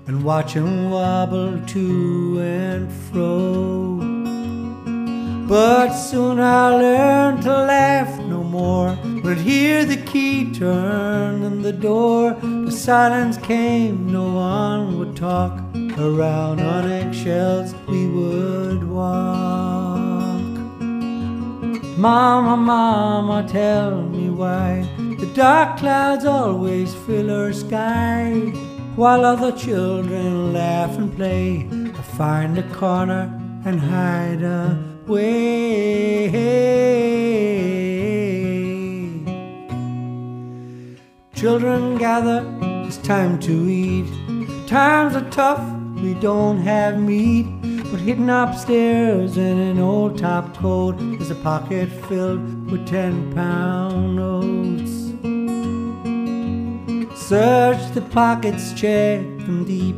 [0.06, 3.98] and watch him wobble to and fro.
[5.48, 8.96] But soon I learned to laugh no more.
[9.24, 12.34] Would hear the key turn in the door.
[12.40, 15.60] The silence came, no one would talk.
[15.98, 19.51] Around on eggshells we would walk.
[22.02, 24.84] Mama, mama, tell me why
[25.20, 28.32] the dark clouds always fill our sky.
[28.96, 33.30] While other children laugh and play, I find a corner
[33.64, 36.32] and hide away.
[41.36, 42.44] Children gather,
[42.84, 44.08] it's time to eat.
[44.66, 45.62] Times are tough,
[46.02, 47.46] we don't have meat.
[47.92, 54.16] But hidden upstairs in an old top coat is a pocket filled with ten pound
[54.16, 55.12] notes.
[57.20, 59.96] Search the pockets, check them deep.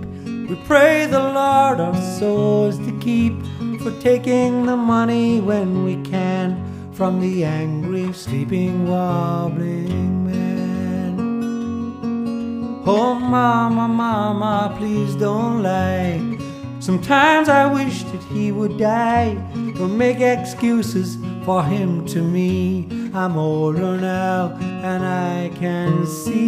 [0.51, 3.41] We pray the Lord our souls to keep
[3.81, 11.21] for taking the money when we can from the angry, sleeping, wobbling man.
[12.87, 16.44] Oh, mama, mama, please don't lie.
[16.85, 19.37] Sometimes I wish that he would die.
[19.55, 21.16] Don't make excuses
[21.47, 22.87] for him to me.
[23.14, 26.45] I'm older now and I can see.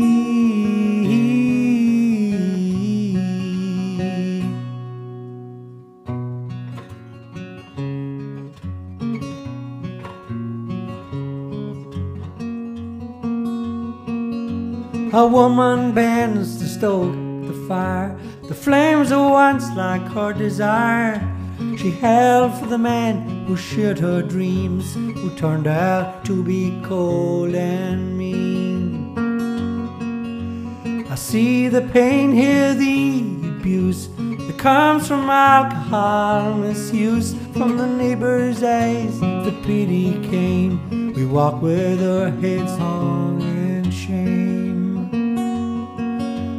[15.15, 17.15] A woman bends to stoke
[17.47, 18.19] the fire.
[18.67, 21.23] Flames are once like her desire.
[21.79, 27.55] She held for the man who shared her dreams, who turned out to be cold
[27.55, 29.15] and mean.
[31.09, 33.21] I see the pain, hear the
[33.57, 37.37] abuse that comes from alcohol misuse.
[37.53, 41.13] From the neighbor's eyes, the pity came.
[41.15, 43.46] We walk with our heads hung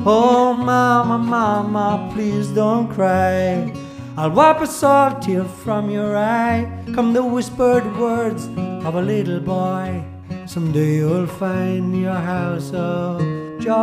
[0.10, 3.74] Oh, mama, mama, please don't cry.
[4.16, 6.72] I'll wipe a salt tear from your eye.
[6.96, 8.46] Come the whispered words
[8.86, 10.02] of a little boy.
[10.46, 13.20] Someday you'll find your house of
[13.60, 13.76] joy.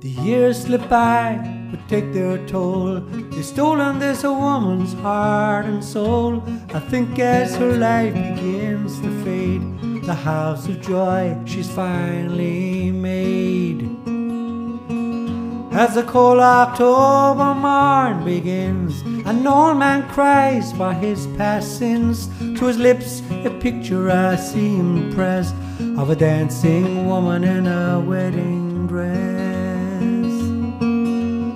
[0.00, 1.38] The years slip by,
[1.70, 2.98] but take their toll.
[3.30, 6.42] They've stolen this woman's heart and soul.
[6.74, 9.62] I think as her life begins to fade,
[10.06, 13.88] the house of joy she's finally made
[15.72, 22.28] As the cold October morn begins, an old man cries for his past sins.
[22.58, 25.18] To his lips, a picture I see him
[25.98, 29.14] of a dancing woman in a wedding dress.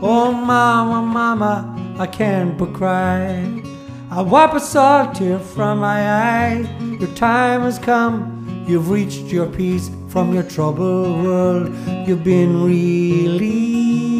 [0.02, 3.62] Oh, mama, mama, I can't but cry.
[4.10, 6.66] I wipe a salt tear from my eye.
[6.98, 8.37] Your time has come,
[8.68, 11.74] you've reached your peace from your troubled world.
[12.06, 14.17] You've been released.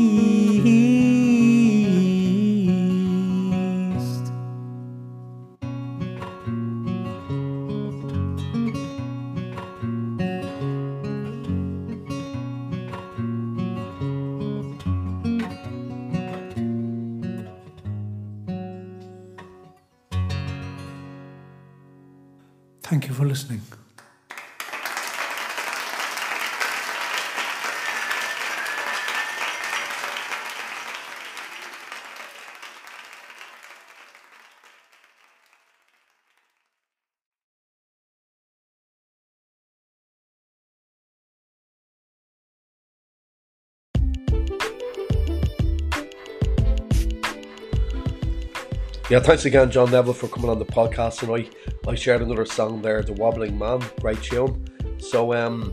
[49.09, 51.55] Yeah, thanks again, John Neville, for coming on the podcast tonight.
[51.87, 54.63] I shared another song there, The Wobbling Man, great tune.
[54.99, 55.73] So um,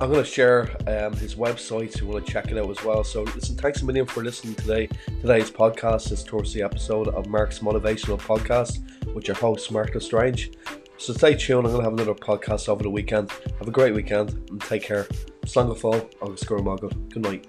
[0.00, 2.84] I'm going to share um, his website if you want to check it out as
[2.84, 3.02] well.
[3.02, 4.88] So listen, thanks a million for listening today.
[5.20, 8.78] Today's podcast is towards the episode of Mark's Motivational Podcast
[9.12, 10.52] with your host, Mark Lestrange.
[10.98, 11.66] So stay tuned.
[11.66, 13.32] I'm going to have another podcast over the weekend.
[13.58, 15.08] Have a great weekend and take care.
[15.46, 17.44] Slán go fóill, August Good night.